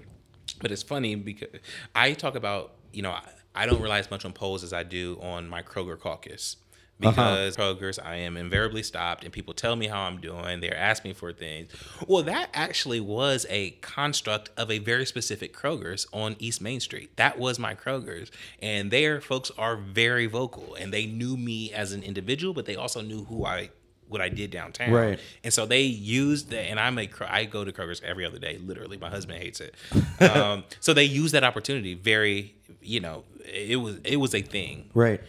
but 0.62 0.72
it's 0.72 0.84
funny 0.84 1.16
because 1.16 1.50
I 1.94 2.14
talk 2.14 2.36
about, 2.36 2.76
you 2.94 3.02
know, 3.02 3.14
I 3.54 3.66
don't 3.66 3.82
rely 3.82 4.00
as 4.00 4.10
much 4.10 4.24
on 4.24 4.32
polls 4.32 4.64
as 4.64 4.72
I 4.72 4.84
do 4.84 5.20
on 5.22 5.50
my 5.50 5.62
Kroger 5.62 6.00
caucus. 6.00 6.56
Uh-huh. 7.02 7.12
Because 7.12 7.58
uh-huh. 7.58 7.74
Kroger's, 7.76 8.00
I 8.00 8.16
am 8.16 8.38
invariably 8.38 8.84
stopped, 8.84 9.24
and 9.24 9.34
people 9.34 9.54
tell 9.54 9.76
me 9.76 9.88
how 9.88 10.02
I'm 10.02 10.20
doing. 10.20 10.60
They're 10.60 10.78
asking 10.78 11.10
me 11.10 11.14
for 11.14 11.34
things. 11.34 11.72
Well, 12.08 12.24
that 12.24 12.50
actually 12.54 13.00
was 13.00 13.46
a 13.50 13.72
construct 13.82 14.50
of 14.58 14.70
a 14.72 14.80
very 14.80 15.06
specific 15.06 15.56
Kroger's 15.56 16.08
on 16.14 16.36
East 16.40 16.62
Main 16.62 16.80
Street. 16.80 17.16
That 17.18 17.40
was 17.40 17.60
my 17.60 17.76
Kroger's, 17.76 18.32
and 18.62 18.92
there, 18.92 19.22
folks 19.22 19.52
are 19.58 19.78
very 19.78 20.28
vocal, 20.28 20.76
and 20.76 20.94
they 20.94 21.06
knew 21.06 21.38
me 21.38 21.72
as 21.74 21.92
an 21.92 22.04
individual, 22.04 22.54
but 22.54 22.66
they 22.66 22.76
also 22.76 23.02
knew 23.02 23.26
who 23.26 23.46
I 23.46 23.70
what 24.12 24.20
I 24.20 24.28
did 24.28 24.52
downtown. 24.52 24.92
Right. 24.92 25.20
And 25.44 25.54
so 25.54 25.66
they 25.66 25.84
used 25.84 26.50
that, 26.50 26.70
and 26.70 26.80
I'm 26.80 27.00
a 27.00 27.10
I 27.28 27.46
go 27.46 27.64
to 27.64 27.72
Kroger's 27.72 28.02
every 28.04 28.26
other 28.26 28.40
day. 28.40 28.58
Literally, 28.58 28.98
my 28.98 29.10
husband 29.10 29.40
hates 29.40 29.62
it. 29.62 29.74
um, 30.36 30.66
so 30.82 30.94
they 30.94 31.06
used 31.06 31.34
that 31.34 31.46
opportunity. 31.46 31.94
Very, 31.94 32.54
you 32.82 33.00
know, 33.00 33.24
it 33.46 33.78
was 33.78 33.98
it 34.04 34.18
was 34.18 34.36
a 34.36 34.42
thing. 34.42 34.90
Right. 34.94 35.22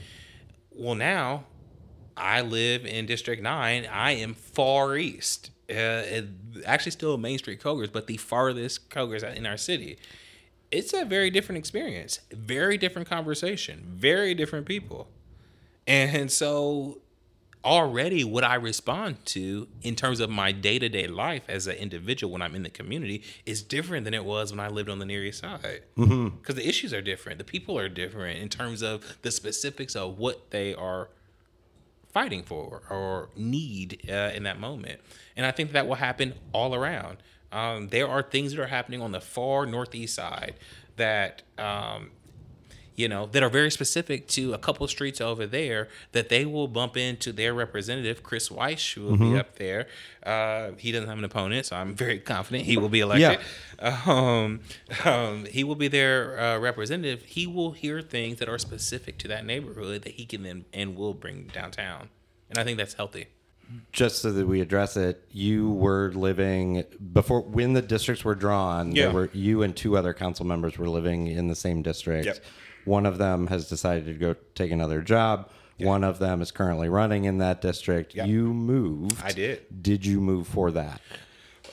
Well, 0.72 0.96
now 0.96 1.44
I 2.16 2.42
live 2.42 2.86
in 2.86 3.06
District 3.06 3.42
Nine. 3.42 3.86
I 3.90 4.12
am 4.12 4.34
far 4.34 4.96
east. 4.96 5.50
Uh, 5.70 6.02
actually, 6.66 6.92
still 6.92 7.16
Main 7.18 7.38
Street 7.38 7.60
Kroger's, 7.60 7.90
but 7.90 8.06
the 8.06 8.16
farthest 8.16 8.90
Kroger's 8.90 9.22
in 9.22 9.46
our 9.46 9.56
city. 9.56 9.98
It's 10.70 10.92
a 10.94 11.04
very 11.04 11.30
different 11.30 11.58
experience, 11.58 12.20
very 12.30 12.78
different 12.78 13.08
conversation, 13.08 13.84
very 13.86 14.34
different 14.34 14.66
people. 14.66 15.08
And 15.86 16.30
so 16.30 17.02
already 17.64 18.24
what 18.24 18.44
I 18.44 18.56
respond 18.56 19.24
to 19.26 19.68
in 19.82 19.94
terms 19.94 20.20
of 20.20 20.30
my 20.30 20.52
day 20.52 20.78
to 20.78 20.88
day 20.88 21.06
life 21.06 21.44
as 21.48 21.66
an 21.66 21.76
individual 21.76 22.32
when 22.32 22.42
I'm 22.42 22.54
in 22.54 22.62
the 22.62 22.70
community 22.70 23.22
is 23.46 23.62
different 23.62 24.04
than 24.04 24.14
it 24.14 24.24
was 24.24 24.50
when 24.50 24.60
I 24.60 24.68
lived 24.68 24.88
on 24.88 24.98
the 24.98 25.06
Near 25.06 25.24
East 25.24 25.40
Side. 25.40 25.82
Because 25.94 26.08
mm-hmm. 26.08 26.54
the 26.54 26.68
issues 26.68 26.92
are 26.92 27.02
different, 27.02 27.38
the 27.38 27.44
people 27.44 27.78
are 27.78 27.88
different 27.88 28.40
in 28.40 28.48
terms 28.48 28.82
of 28.82 29.18
the 29.22 29.30
specifics 29.30 29.94
of 29.94 30.18
what 30.18 30.50
they 30.50 30.74
are 30.74 31.08
fighting 32.12 32.42
for 32.42 32.82
or 32.90 33.30
need 33.36 34.08
uh, 34.08 34.30
in 34.34 34.42
that 34.44 34.60
moment. 34.60 35.00
And 35.36 35.46
I 35.46 35.50
think 35.50 35.72
that 35.72 35.86
will 35.86 35.96
happen 35.96 36.34
all 36.52 36.74
around. 36.74 37.18
Um, 37.50 37.88
there 37.88 38.08
are 38.08 38.22
things 38.22 38.54
that 38.54 38.62
are 38.62 38.68
happening 38.68 39.02
on 39.02 39.12
the 39.12 39.20
far 39.20 39.66
northeast 39.66 40.14
side 40.14 40.54
that 40.96 41.42
um, 41.58 42.10
you 42.94 43.08
know, 43.08 43.26
that 43.26 43.42
are 43.42 43.48
very 43.48 43.70
specific 43.70 44.28
to 44.28 44.52
a 44.52 44.58
couple 44.58 44.86
streets 44.88 45.20
over 45.20 45.46
there 45.46 45.88
that 46.12 46.28
they 46.28 46.44
will 46.44 46.68
bump 46.68 46.96
into 46.96 47.32
their 47.32 47.54
representative, 47.54 48.22
Chris 48.22 48.50
Weiss, 48.50 48.92
who 48.92 49.02
will 49.02 49.12
mm-hmm. 49.12 49.32
be 49.32 49.38
up 49.38 49.56
there. 49.56 49.86
Uh, 50.24 50.72
he 50.78 50.92
doesn't 50.92 51.08
have 51.08 51.18
an 51.18 51.24
opponent, 51.24 51.66
so 51.66 51.76
I'm 51.76 51.94
very 51.96 52.18
confident 52.18 52.64
he 52.64 52.76
will 52.76 52.88
be 52.88 53.00
elected. 53.00 53.40
Yeah. 53.80 53.98
Um, 54.06 54.60
um, 55.04 55.46
he 55.46 55.64
will 55.64 55.74
be 55.74 55.88
their 55.88 56.38
uh, 56.38 56.58
representative. 56.58 57.22
He 57.24 57.46
will 57.46 57.72
hear 57.72 58.02
things 58.02 58.38
that 58.38 58.48
are 58.48 58.58
specific 58.58 59.18
to 59.18 59.28
that 59.28 59.44
neighborhood 59.44 60.02
that 60.02 60.12
he 60.14 60.26
can 60.26 60.42
then 60.42 60.64
and 60.72 60.96
will 60.96 61.14
bring 61.14 61.50
downtown. 61.52 62.10
And 62.50 62.58
I 62.58 62.64
think 62.64 62.78
that's 62.78 62.94
healthy 62.94 63.26
just 63.92 64.20
so 64.20 64.32
that 64.32 64.46
we 64.46 64.60
address 64.60 64.96
it, 64.96 65.24
you 65.30 65.70
were 65.70 66.12
living 66.14 66.84
before 67.12 67.42
when 67.42 67.72
the 67.72 67.82
districts 67.82 68.24
were 68.24 68.34
drawn. 68.34 68.92
Yeah. 68.92 69.04
There 69.04 69.14
were 69.14 69.30
you 69.32 69.62
and 69.62 69.76
two 69.76 69.96
other 69.96 70.14
council 70.14 70.46
members 70.46 70.78
were 70.78 70.88
living 70.88 71.26
in 71.26 71.48
the 71.48 71.54
same 71.54 71.82
district. 71.82 72.26
Yep. 72.26 72.38
One 72.84 73.06
of 73.06 73.18
them 73.18 73.46
has 73.48 73.68
decided 73.68 74.06
to 74.06 74.14
go 74.14 74.34
take 74.54 74.70
another 74.70 75.02
job. 75.02 75.50
Yeah. 75.78 75.88
One 75.88 76.04
of 76.04 76.18
them 76.18 76.42
is 76.42 76.50
currently 76.50 76.88
running 76.88 77.24
in 77.24 77.38
that 77.38 77.60
district. 77.60 78.14
Yeah. 78.14 78.24
You 78.24 78.52
moved. 78.52 79.22
I 79.22 79.32
did. 79.32 79.82
Did 79.82 80.04
you 80.04 80.20
move 80.20 80.46
for 80.46 80.70
that? 80.72 81.00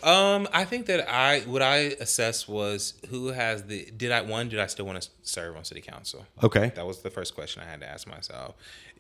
Um, 0.02 0.48
I 0.54 0.64
think 0.64 0.86
that 0.86 1.12
I 1.12 1.42
what 1.42 1.62
I 1.62 1.78
assessed 2.00 2.48
was 2.48 2.94
who 3.10 3.28
has 3.28 3.64
the 3.64 3.92
did 3.92 4.12
I 4.12 4.22
one 4.22 4.48
did 4.48 4.60
I 4.60 4.68
still 4.68 4.86
want 4.86 5.02
to 5.02 5.10
serve 5.24 5.58
on 5.58 5.66
city 5.66 5.82
council? 5.82 6.26
Okay, 6.42 6.72
that 6.76 6.86
was 6.86 7.02
the 7.02 7.10
first 7.10 7.36
question 7.36 7.62
I 7.62 7.70
had 7.70 7.82
to 7.82 7.90
ask 7.90 8.08
myself. 8.08 8.56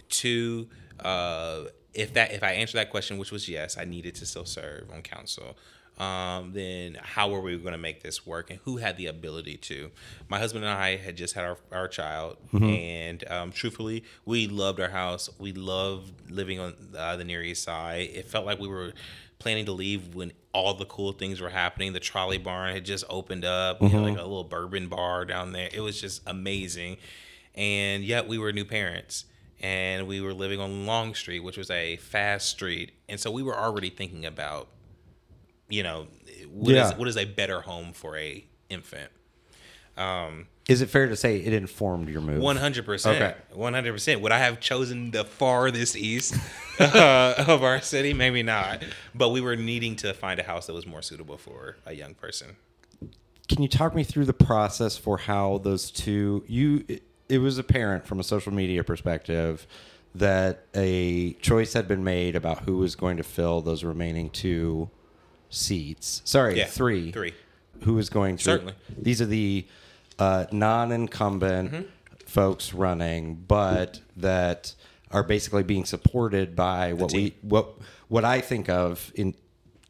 Two, 0.10 0.68
uh, 1.00 1.66
if 1.94 2.14
that 2.16 2.34
if 2.34 2.44
I 2.44 2.52
answered 2.52 2.80
that 2.80 2.90
question, 2.90 3.18
which 3.18 3.32
was 3.32 3.48
yes, 3.48 3.78
I 3.78 3.86
needed 3.86 4.16
to 4.16 4.26
still 4.26 4.46
serve 4.46 4.92
on 4.92 5.02
council 5.02 5.56
um, 6.00 6.54
then 6.54 6.98
how 7.02 7.30
were 7.30 7.42
we 7.42 7.58
going 7.58 7.74
to 7.74 7.78
make 7.78 8.02
this 8.02 8.26
work 8.26 8.50
and 8.50 8.60
who 8.64 8.78
had 8.78 8.96
the 8.98 9.08
ability 9.08 9.58
to? 9.58 9.92
My 10.30 10.40
husband 10.40 10.64
and 10.64 10.74
i 10.74 10.96
had 10.96 11.18
just 11.18 11.36
had 11.36 11.44
our, 11.44 11.58
our 11.72 11.88
child 11.88 12.38
mm-hmm. 12.54 12.64
and 12.64 13.32
um, 13.32 13.52
truthfully 13.52 14.04
we 14.26 14.48
loved 14.48 14.80
our 14.80 14.90
house. 14.90 15.30
We 15.38 15.52
loved 15.52 16.32
living 16.32 16.60
on 16.60 16.76
uh, 16.98 17.18
the 17.18 17.26
near 17.26 17.44
east 17.44 17.64
side. 17.64 18.10
It 18.14 18.26
felt 18.26 18.46
like 18.46 18.60
we 18.60 18.68
were 18.70 18.94
planning 19.40 19.66
to 19.66 19.72
leave 19.72 20.16
when 20.16 20.32
all 20.54 20.74
the 20.74 20.86
cool 20.86 21.12
things 21.12 21.42
were 21.42 21.50
happening. 21.50 21.94
The 21.94 22.00
trolley 22.00 22.38
barn 22.38 22.74
had 22.74 22.86
just 22.86 23.04
opened 23.10 23.46
up 23.46 23.80
mm-hmm. 23.80 23.94
you 23.94 24.02
know, 24.02 24.08
like 24.08 24.18
a 24.18 24.24
little 24.24 24.44
bourbon 24.44 24.88
bar 24.88 25.26
down 25.26 25.52
there. 25.52 25.70
It 25.72 25.82
was 25.82 26.00
just 26.00 26.22
amazing. 26.26 26.98
And 27.56 28.04
yet 28.04 28.28
we 28.28 28.38
were 28.38 28.54
new 28.54 28.66
parents 28.66 29.26
and 29.62 30.08
we 30.08 30.22
were 30.22 30.34
living 30.34 30.62
on 30.62 30.86
long 30.86 31.14
street 31.14 31.42
which 31.42 31.58
was 31.58 31.70
a 31.70 31.98
fast 31.98 32.48
street. 32.48 32.94
And 33.10 33.20
so 33.20 33.32
we 33.32 33.44
were 33.44 33.58
already 33.58 33.90
thinking 33.90 34.26
about 34.26 34.70
you 35.70 35.84
know, 35.84 36.08
what 36.52 36.74
yeah. 36.74 36.90
is, 36.90 36.96
what 36.96 37.08
is 37.08 37.18
a 37.18 37.26
better 37.26 37.62
home 37.62 37.94
for 37.94 38.18
a 38.18 38.44
infant? 38.70 39.12
Um, 39.98 40.48
is 40.68 40.82
it 40.82 40.90
fair 40.90 41.08
to 41.08 41.16
say 41.16 41.38
it 41.38 41.52
informed 41.52 42.10
your 42.10 42.22
move? 42.22 42.42
One 42.42 42.56
hundred 42.56 42.86
percent. 42.86 43.36
One 43.54 43.74
hundred 43.74 43.92
percent. 43.92 44.22
Would 44.22 44.32
I 44.32 44.38
have 44.38 44.60
chosen 44.60 45.12
the 45.12 45.26
farthest 45.26 45.96
east 45.96 46.36
uh, 46.80 47.46
of 47.48 47.64
our 47.64 47.82
city? 47.82 48.14
Maybe 48.14 48.44
not. 48.44 48.84
But 49.16 49.30
we 49.30 49.42
were 49.42 49.56
needing 49.56 49.96
to 49.98 50.14
find 50.14 50.40
a 50.40 50.44
house 50.44 50.68
that 50.68 50.74
was 50.74 50.86
more 50.86 51.02
suitable 51.02 51.38
for 51.38 51.78
a 51.86 51.94
young 51.94 52.14
person. 52.14 52.56
Can 53.48 53.64
you 53.64 53.68
talk 53.68 53.96
me 53.96 54.04
through 54.04 54.26
the 54.26 54.34
process 54.34 54.96
for 54.96 55.18
how 55.18 55.58
those 55.58 55.90
two 55.90 56.44
you? 56.48 56.86
It, 56.88 57.04
it 57.28 57.40
was 57.40 57.58
apparent 57.58 58.08
from 58.08 58.20
a 58.20 58.24
social 58.24 58.54
media 58.54 58.84
perspective 58.84 59.68
that 60.16 60.66
a 60.76 61.34
choice 61.34 61.74
had 61.74 61.88
been 61.88 62.04
made 62.04 62.36
about 62.36 62.60
who 62.64 62.78
was 62.78 62.96
going 62.96 63.18
to 63.18 63.24
fill 63.24 63.62
those 63.62 63.84
remaining 63.84 64.30
two 64.30 64.90
seats. 65.50 66.22
Sorry, 66.26 66.58
yeah, 66.58 66.66
three. 66.66 67.12
Three. 67.12 67.34
Who 67.84 67.98
is 67.98 68.10
going 68.10 68.38
to? 68.38 68.44
Certainly. 68.44 68.74
These 68.98 69.22
are 69.22 69.26
the 69.26 69.66
uh, 70.18 70.46
non-incumbent, 70.52 71.72
mm-hmm. 71.72 71.84
folks 72.26 72.74
running, 72.74 73.36
but 73.36 74.02
that 74.18 74.74
are 75.12 75.24
basically 75.24 75.64
being 75.64 75.86
supported 75.86 76.56
by 76.56 76.94
what 76.94 77.12
we 77.12 77.36
what 77.42 77.76
what 78.10 78.26
I 78.26 78.42
think 78.42 78.70
of 78.70 79.12
in 79.16 79.34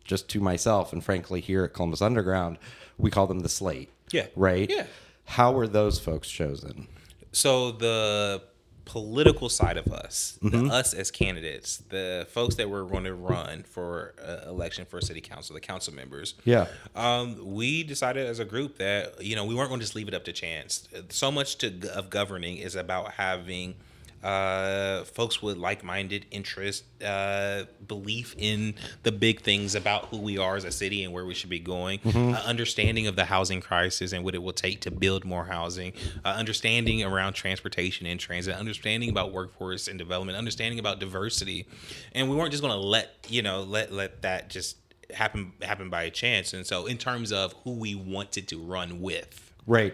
just 0.04 0.30
to 0.30 0.39
myself 0.39 0.93
and 0.93 1.04
frankly 1.04 1.41
here 1.41 1.63
at 1.63 1.74
Columbus 1.74 2.02
Underground, 2.02 2.58
we 2.98 3.12
call 3.12 3.28
them 3.28 3.41
the 3.41 3.50
slate. 3.50 3.89
Yeah. 4.12 4.28
Right? 4.36 4.69
Yeah. 4.69 4.86
How 5.26 5.52
were 5.52 5.67
those 5.67 6.00
folks 6.00 6.30
chosen? 6.30 6.88
So 7.32 7.72
the 7.72 8.41
political 8.89 9.49
side 9.49 9.78
of 9.78 9.88
us, 9.88 10.38
Mm-hmm. 10.41 10.67
the, 10.67 10.73
us 10.73 10.93
as 10.93 11.12
candidates, 11.12 11.78
the 11.89 12.25
folks 12.32 12.56
that 12.56 12.69
were 12.69 12.84
going 12.86 13.04
to 13.04 13.13
run 13.13 13.63
for 13.63 14.13
uh, 14.25 14.49
election 14.49 14.86
for 14.86 14.99
city 15.02 15.21
council, 15.21 15.54
the 15.54 15.60
council 15.62 15.93
members. 15.93 16.34
Yeah. 16.43 16.65
Um, 16.95 17.38
we 17.56 17.84
decided 17.84 18.25
as 18.25 18.39
a 18.39 18.45
group 18.45 18.78
that 18.78 19.21
you 19.23 19.36
know 19.36 19.45
we 19.45 19.54
weren't 19.56 19.69
going 19.69 19.80
to 19.80 19.84
just 19.86 19.95
leave 19.95 20.08
it 20.08 20.13
up 20.13 20.23
to 20.25 20.34
chance. 20.34 20.88
So 21.10 21.32
much 21.32 21.58
to 21.60 21.67
of 21.95 22.10
governing 22.10 22.58
is 22.58 22.75
about 22.75 23.12
having 23.13 23.75
uh, 24.23 25.03
folks 25.03 25.41
with 25.41 25.58
like-minded 25.58 26.25
interest, 26.32 26.84
uh, 27.03 27.63
belief 27.88 28.36
in 28.38 28.73
the 29.03 29.12
big 29.12 29.41
things 29.41 29.75
about 29.75 30.05
who 30.05 30.17
we 30.17 30.38
are 30.38 30.55
as 30.55 30.63
a 30.63 30.71
city 30.71 31.03
and 31.03 31.13
where 31.13 31.25
we 31.25 31.34
should 31.34 31.49
be 31.49 31.60
going, 31.60 31.99
uh, 32.05 32.41
understanding 32.45 33.08
of 33.08 33.15
the 33.15 33.25
housing 33.25 33.62
crisis 33.62 34.12
and 34.13 34.23
what 34.23 34.36
it 34.36 34.43
will 34.43 34.53
take 34.53 34.82
to 34.82 34.91
build 34.91 35.25
more 35.25 35.45
housing, 35.45 35.93
uh, 36.25 36.29
understanding 36.29 37.03
around 37.03 37.34
transportation 37.34 38.05
and 38.05 38.19
transit, 38.19 38.55
understanding 38.55 39.10
about 39.10 39.32
workforce 39.32 39.88
and 39.88 39.97
development, 39.97 40.38
understanding 40.38 40.79
about 40.79 40.99
diversity, 40.99 41.67
and 42.13 42.29
we 42.29 42.36
weren't 42.36 42.51
just 42.51 42.63
going 42.63 42.73
to 42.73 42.79
let 42.79 43.25
you 43.29 43.41
know 43.41 43.63
let 43.63 43.91
let 43.91 44.21
that 44.21 44.49
just 44.49 44.77
happen 45.12 45.53
happen 45.62 45.89
by 45.89 46.10
chance. 46.10 46.53
And 46.53 46.65
so, 46.65 46.86
in 46.86 46.97
terms 46.97 47.32
of 47.32 47.53
who 47.63 47.73
we 47.73 47.95
wanted 47.95 48.47
to 48.49 48.58
run 48.58 49.01
with 49.01 49.49
Right. 49.69 49.93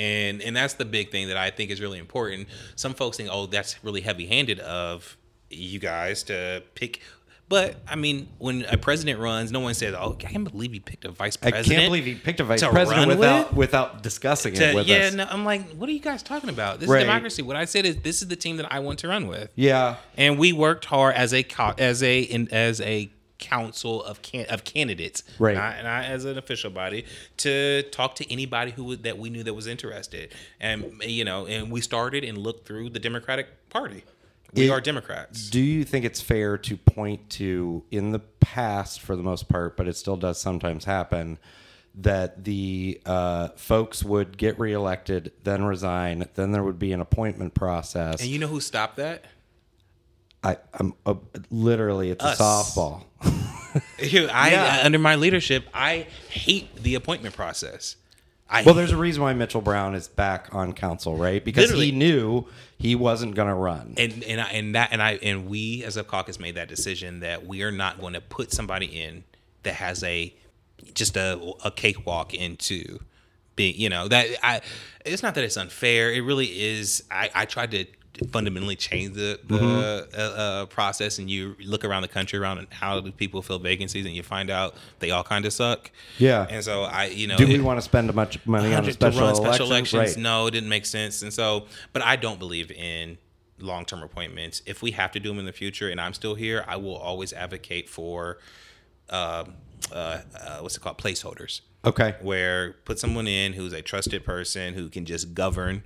And 0.00 0.42
and 0.42 0.56
that's 0.56 0.74
the 0.74 0.84
big 0.84 1.10
thing 1.10 1.28
that 1.28 1.36
I 1.36 1.50
think 1.50 1.70
is 1.70 1.80
really 1.80 1.98
important. 1.98 2.48
Some 2.76 2.94
folks 2.94 3.16
think, 3.18 3.28
oh, 3.32 3.46
that's 3.46 3.82
really 3.84 4.00
heavy 4.00 4.26
handed 4.26 4.58
of 4.60 5.16
you 5.50 5.78
guys 5.78 6.22
to 6.24 6.62
pick. 6.74 7.00
But 7.48 7.74
I 7.88 7.96
mean, 7.96 8.28
when 8.38 8.64
a 8.66 8.76
president 8.76 9.18
runs, 9.18 9.50
no 9.50 9.58
one 9.58 9.74
says, 9.74 9.92
"Oh, 9.98 10.12
I 10.12 10.22
can't 10.22 10.48
believe 10.48 10.72
he 10.72 10.78
picked 10.78 11.04
a 11.04 11.10
vice 11.10 11.36
president." 11.36 11.66
I 11.66 11.68
can't 11.74 11.88
believe 11.90 12.04
he 12.04 12.14
picked 12.14 12.38
a 12.38 12.44
vice 12.44 12.62
president 12.62 13.08
without 13.08 13.48
with? 13.48 13.56
without 13.58 14.02
discussing 14.04 14.54
To- 14.54 14.68
it 14.70 14.74
with 14.76 14.86
yeah, 14.86 15.06
us. 15.08 15.14
no, 15.14 15.26
I'm 15.28 15.44
like, 15.44 15.68
what 15.72 15.88
are 15.88 15.92
you 15.92 15.98
guys 15.98 16.22
talking 16.22 16.48
about? 16.48 16.78
This 16.78 16.88
Right. 16.88 16.98
is 17.00 17.06
democracy. 17.06 17.42
What 17.42 17.56
I 17.56 17.64
said 17.64 17.84
is, 17.86 17.96
this 17.96 18.22
is 18.22 18.28
the 18.28 18.36
team 18.36 18.56
that 18.58 18.72
I 18.72 18.78
want 18.78 19.00
to 19.00 19.08
run 19.08 19.26
with. 19.26 19.50
Yeah. 19.56 19.96
and 20.16 20.38
we 20.38 20.52
worked 20.52 20.84
hard 20.84 21.16
as 21.16 21.34
a 21.34 21.42
co- 21.42 21.74
as 21.76 22.04
a 22.04 22.20
in, 22.20 22.48
as 22.52 22.80
a 22.82 23.10
council 23.40 24.02
of 24.04 24.22
can 24.22 24.46
of 24.46 24.64
candidates, 24.64 25.22
Right. 25.38 25.56
Not, 25.56 25.82
not 25.82 26.04
as 26.04 26.24
an 26.24 26.38
official 26.38 26.70
body, 26.70 27.04
to 27.38 27.82
talk 27.90 28.14
to 28.16 28.32
anybody 28.32 28.70
who 28.70 28.84
would, 28.84 29.02
that 29.02 29.18
we 29.18 29.30
knew 29.30 29.42
that 29.42 29.54
was 29.54 29.66
interested, 29.66 30.32
and 30.60 31.02
you 31.04 31.24
know, 31.24 31.46
and 31.46 31.70
we 31.70 31.80
started 31.80 32.22
and 32.24 32.38
looked 32.38 32.66
through 32.66 32.90
the 32.90 32.98
Democratic 33.00 33.68
Party. 33.70 34.04
We 34.52 34.66
It- 34.66 34.70
are 34.70 34.80
Democrats. 34.80 35.48
Do 35.48 35.60
you 35.60 35.84
think 35.84 36.04
it's 36.04 36.20
fair 36.20 36.58
to 36.58 36.76
point 36.76 37.30
to 37.30 37.84
in 37.90 38.12
the 38.12 38.18
past, 38.40 39.00
for 39.00 39.14
the 39.16 39.22
most 39.22 39.48
part, 39.48 39.76
but 39.76 39.86
it 39.88 39.96
still 39.96 40.16
does 40.16 40.40
sometimes 40.40 40.84
happen, 40.84 41.38
that 41.94 42.44
the 42.44 43.00
uh, 43.06 43.48
folks 43.56 44.02
would 44.04 44.36
get 44.38 44.58
reelected, 44.58 45.32
then 45.44 45.64
resign, 45.64 46.26
then 46.34 46.52
there 46.52 46.62
would 46.62 46.78
be 46.78 46.92
an 46.92 47.00
appointment 47.00 47.54
process? 47.54 48.20
And 48.20 48.28
you 48.30 48.38
know 48.38 48.46
who 48.48 48.60
stopped 48.60 48.96
that? 48.96 49.24
I, 50.42 50.56
I'm 50.74 50.94
uh, 51.04 51.14
literally 51.50 52.10
it's 52.10 52.24
a 52.24 52.28
Us. 52.28 52.40
softball. 52.40 53.04
I, 53.22 54.50
Yeah. 54.50 54.80
under 54.84 54.98
my 54.98 55.16
leadership, 55.16 55.64
I 55.74 56.06
hate 56.28 56.74
the 56.76 56.94
appointment 56.94 57.34
process. 57.36 57.96
I 58.48 58.62
Well, 58.64 58.74
there's 58.74 58.90
a 58.90 58.96
reason 58.96 59.22
why 59.22 59.32
Mitchell 59.32 59.60
Brown 59.60 59.94
is 59.94 60.08
back 60.08 60.52
on 60.54 60.72
council, 60.72 61.16
right? 61.16 61.44
Because 61.44 61.66
Literally. 61.66 61.86
he 61.86 61.92
knew 61.92 62.46
he 62.78 62.94
wasn't 62.96 63.34
going 63.36 63.48
to 63.48 63.54
run. 63.54 63.94
and 63.96 64.24
and 64.24 64.40
I, 64.40 64.50
and 64.50 64.74
that 64.74 64.88
and 64.92 65.00
I 65.02 65.12
and 65.22 65.46
we 65.48 65.84
as 65.84 65.96
a 65.96 66.02
caucus 66.02 66.40
made 66.40 66.56
that 66.56 66.68
decision 66.68 67.20
that 67.20 67.46
we 67.46 67.62
are 67.62 67.70
not 67.70 68.00
going 68.00 68.14
to 68.14 68.20
put 68.20 68.52
somebody 68.52 68.86
in 68.86 69.22
that 69.62 69.74
has 69.74 70.02
a 70.02 70.34
just 70.94 71.16
a 71.16 71.38
a 71.64 71.70
cakewalk 71.70 72.34
into 72.34 72.98
being 73.54 73.76
you 73.76 73.88
know 73.88 74.08
that 74.08 74.26
I 74.42 74.62
it's 75.04 75.22
not 75.22 75.34
that 75.36 75.44
it's 75.44 75.56
unfair 75.58 76.10
it 76.12 76.22
really 76.22 76.46
is 76.46 77.04
I 77.10 77.30
I 77.34 77.44
tried 77.44 77.70
to 77.72 77.84
fundamentally 78.32 78.76
change 78.76 79.14
the 79.14 79.38
the 79.44 79.58
Mm-hmm. 79.58 80.20
uh, 80.20 80.22
uh, 80.22 80.66
process 80.66 81.18
and 81.18 81.30
you 81.30 81.56
look 81.64 81.84
around 81.84 82.02
the 82.02 82.08
country 82.08 82.38
around 82.38 82.66
how 82.70 83.00
do 83.00 83.10
people 83.12 83.40
fill 83.40 83.58
vacancies 83.58 84.04
and 84.04 84.14
you 84.14 84.22
find 84.22 84.50
out 84.50 84.74
they 84.98 85.10
all 85.10 85.24
kind 85.24 85.46
of 85.46 85.52
suck 85.52 85.90
Yeah. 86.18 86.46
and 86.50 86.62
so 86.62 86.82
I 86.82 87.06
you 87.06 87.26
know 87.28 87.36
Do 87.36 87.46
we 87.46 87.54
it- 87.54 87.62
want 87.62 87.78
to 87.78 87.82
spend 87.82 88.12
much 88.14 88.44
money 88.46 88.74
on 88.74 88.84
a 88.86 88.92
special, 88.92 89.20
to 89.20 89.24
run 89.26 89.36
special 89.36 89.66
elections. 89.66 90.16
Right. 90.16 90.16
No, 90.22 90.46
it 90.48 90.50
didn't 90.50 90.68
make 90.68 90.84
sense. 90.86 91.22
And 91.22 91.32
so, 91.32 91.66
but 91.92 92.02
I 92.02 92.16
don't 92.16 92.38
believe 92.38 92.70
in 92.72 93.16
long 93.58 93.84
term 93.84 94.02
appointments. 94.02 94.60
If 94.66 94.82
we 94.82 94.90
have 94.92 95.12
to 95.12 95.20
do 95.20 95.28
them 95.30 95.38
in 95.38 95.44
the 95.46 95.52
future, 95.52 95.88
and 95.88 96.00
I'm 96.00 96.12
still 96.14 96.34
here, 96.34 96.64
I 96.66 96.76
will 96.76 96.96
always 96.96 97.32
advocate 97.32 97.88
for 97.88 98.38
um 99.08 99.54
uh, 99.92 100.20
uh, 100.38 100.58
what's 100.60 100.76
it 100.76 100.80
called 100.80 100.98
placeholders, 100.98 101.62
Okay. 101.86 102.14
where 102.20 102.74
put 102.84 102.98
someone 102.98 103.26
in 103.26 103.54
who's 103.54 103.72
a 103.72 103.80
trusted 103.82 104.24
person 104.24 104.74
who 104.74 104.88
can 104.90 105.04
just 105.06 105.32
govern. 105.34 105.84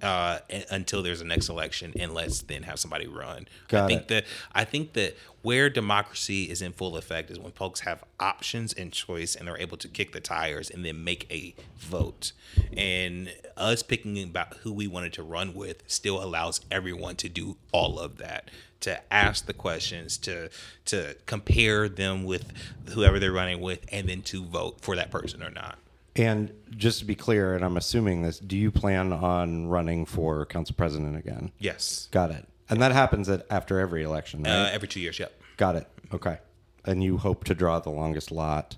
Uh, 0.00 0.38
until 0.70 1.02
there's 1.02 1.20
a 1.20 1.24
next 1.24 1.48
election, 1.48 1.92
and 1.98 2.14
let's 2.14 2.42
then 2.42 2.62
have 2.62 2.78
somebody 2.78 3.08
run. 3.08 3.48
I 3.72 3.86
think 3.88 4.02
it. 4.02 4.08
that 4.08 4.24
I 4.52 4.64
think 4.64 4.92
that 4.92 5.16
where 5.42 5.68
democracy 5.68 6.44
is 6.44 6.62
in 6.62 6.72
full 6.72 6.96
effect 6.96 7.30
is 7.30 7.38
when 7.38 7.52
folks 7.52 7.80
have 7.80 8.04
options 8.20 8.72
and 8.72 8.92
choice 8.92 9.34
and 9.34 9.48
they're 9.48 9.58
able 9.58 9.76
to 9.78 9.88
kick 9.88 10.12
the 10.12 10.20
tires 10.20 10.70
and 10.70 10.84
then 10.84 11.02
make 11.02 11.26
a 11.32 11.54
vote. 11.78 12.32
And 12.76 13.32
us 13.56 13.82
picking 13.82 14.22
about 14.22 14.54
who 14.58 14.72
we 14.72 14.86
wanted 14.86 15.12
to 15.14 15.22
run 15.22 15.54
with 15.54 15.82
still 15.86 16.22
allows 16.22 16.60
everyone 16.70 17.16
to 17.16 17.28
do 17.28 17.56
all 17.72 17.98
of 17.98 18.18
that. 18.18 18.50
To 18.82 19.00
ask 19.12 19.46
the 19.46 19.52
questions, 19.52 20.16
to 20.18 20.50
to 20.84 21.16
compare 21.26 21.88
them 21.88 22.22
with 22.22 22.52
whoever 22.90 23.18
they're 23.18 23.32
running 23.32 23.60
with, 23.60 23.80
and 23.90 24.08
then 24.08 24.22
to 24.22 24.44
vote 24.44 24.80
for 24.80 24.94
that 24.94 25.10
person 25.10 25.42
or 25.42 25.50
not. 25.50 25.78
And 26.18 26.52
just 26.70 26.98
to 26.98 27.04
be 27.04 27.14
clear, 27.14 27.54
and 27.54 27.64
I'm 27.64 27.76
assuming 27.76 28.22
this, 28.22 28.38
do 28.38 28.56
you 28.56 28.70
plan 28.70 29.12
on 29.12 29.68
running 29.68 30.04
for 30.04 30.44
council 30.46 30.74
president 30.76 31.16
again? 31.16 31.52
Yes. 31.58 32.08
Got 32.10 32.32
it. 32.32 32.46
And 32.68 32.82
that 32.82 32.92
happens 32.92 33.28
at, 33.28 33.46
after 33.50 33.78
every 33.78 34.02
election, 34.02 34.42
right? 34.42 34.50
Uh, 34.50 34.70
every 34.72 34.88
two 34.88 35.00
years, 35.00 35.18
yep. 35.18 35.40
Got 35.56 35.76
it. 35.76 35.86
Okay. 36.12 36.38
And 36.84 37.02
you 37.02 37.18
hope 37.18 37.44
to 37.44 37.54
draw 37.54 37.78
the 37.78 37.90
longest 37.90 38.30
lot 38.30 38.76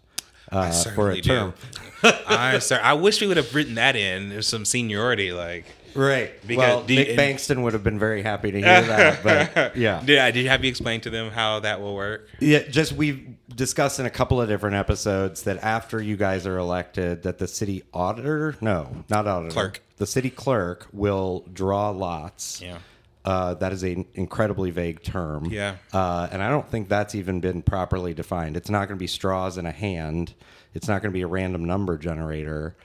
uh, 0.52 0.70
for 0.94 1.10
a 1.10 1.20
do. 1.20 1.22
term. 1.22 1.54
I 2.02 2.58
sir, 2.58 2.80
I 2.82 2.92
wish 2.94 3.20
we 3.20 3.26
would 3.26 3.36
have 3.36 3.54
written 3.54 3.76
that 3.76 3.96
in. 3.96 4.28
There's 4.28 4.46
some 4.46 4.64
seniority, 4.64 5.32
like. 5.32 5.64
Right. 5.94 6.32
Because 6.46 6.58
well, 6.58 6.82
do 6.82 6.94
you- 6.94 7.00
Nick 7.04 7.18
Bankston 7.18 7.62
would 7.62 7.72
have 7.72 7.82
been 7.84 7.98
very 7.98 8.22
happy 8.22 8.50
to 8.52 8.58
hear 8.58 8.82
that. 8.82 9.22
But 9.22 9.76
yeah. 9.76 10.00
Did 10.04 10.34
did 10.34 10.36
you 10.42 10.48
have 10.48 10.64
you 10.64 10.70
explain 10.70 11.00
to 11.02 11.10
them 11.10 11.30
how 11.30 11.60
that 11.60 11.80
will 11.80 11.94
work? 11.94 12.28
Yeah, 12.40 12.60
just 12.68 12.92
we've 12.92 13.26
discussed 13.54 14.00
in 14.00 14.06
a 14.06 14.10
couple 14.10 14.40
of 14.40 14.48
different 14.48 14.76
episodes 14.76 15.42
that 15.42 15.58
after 15.62 16.00
you 16.00 16.16
guys 16.16 16.46
are 16.46 16.58
elected, 16.58 17.22
that 17.24 17.38
the 17.38 17.48
city 17.48 17.82
auditor, 17.92 18.56
no, 18.60 19.04
not 19.08 19.26
auditor, 19.26 19.52
Clerk. 19.52 19.82
the 19.96 20.06
city 20.06 20.30
clerk 20.30 20.86
will 20.92 21.44
draw 21.52 21.90
lots. 21.90 22.60
Yeah. 22.62 22.78
Uh, 23.22 23.52
that 23.54 23.70
is 23.72 23.82
an 23.82 24.06
incredibly 24.14 24.70
vague 24.70 25.02
term. 25.02 25.44
Yeah. 25.46 25.76
Uh, 25.92 26.26
and 26.32 26.42
I 26.42 26.48
don't 26.48 26.66
think 26.70 26.88
that's 26.88 27.14
even 27.14 27.40
been 27.40 27.60
properly 27.60 28.14
defined. 28.14 28.56
It's 28.56 28.70
not 28.70 28.88
going 28.88 28.96
to 28.96 29.02
be 29.02 29.06
straws 29.06 29.58
in 29.58 29.66
a 29.66 29.72
hand. 29.72 30.32
It's 30.72 30.88
not 30.88 31.02
going 31.02 31.10
to 31.12 31.14
be 31.14 31.20
a 31.20 31.26
random 31.26 31.64
number 31.66 31.98
generator. 31.98 32.76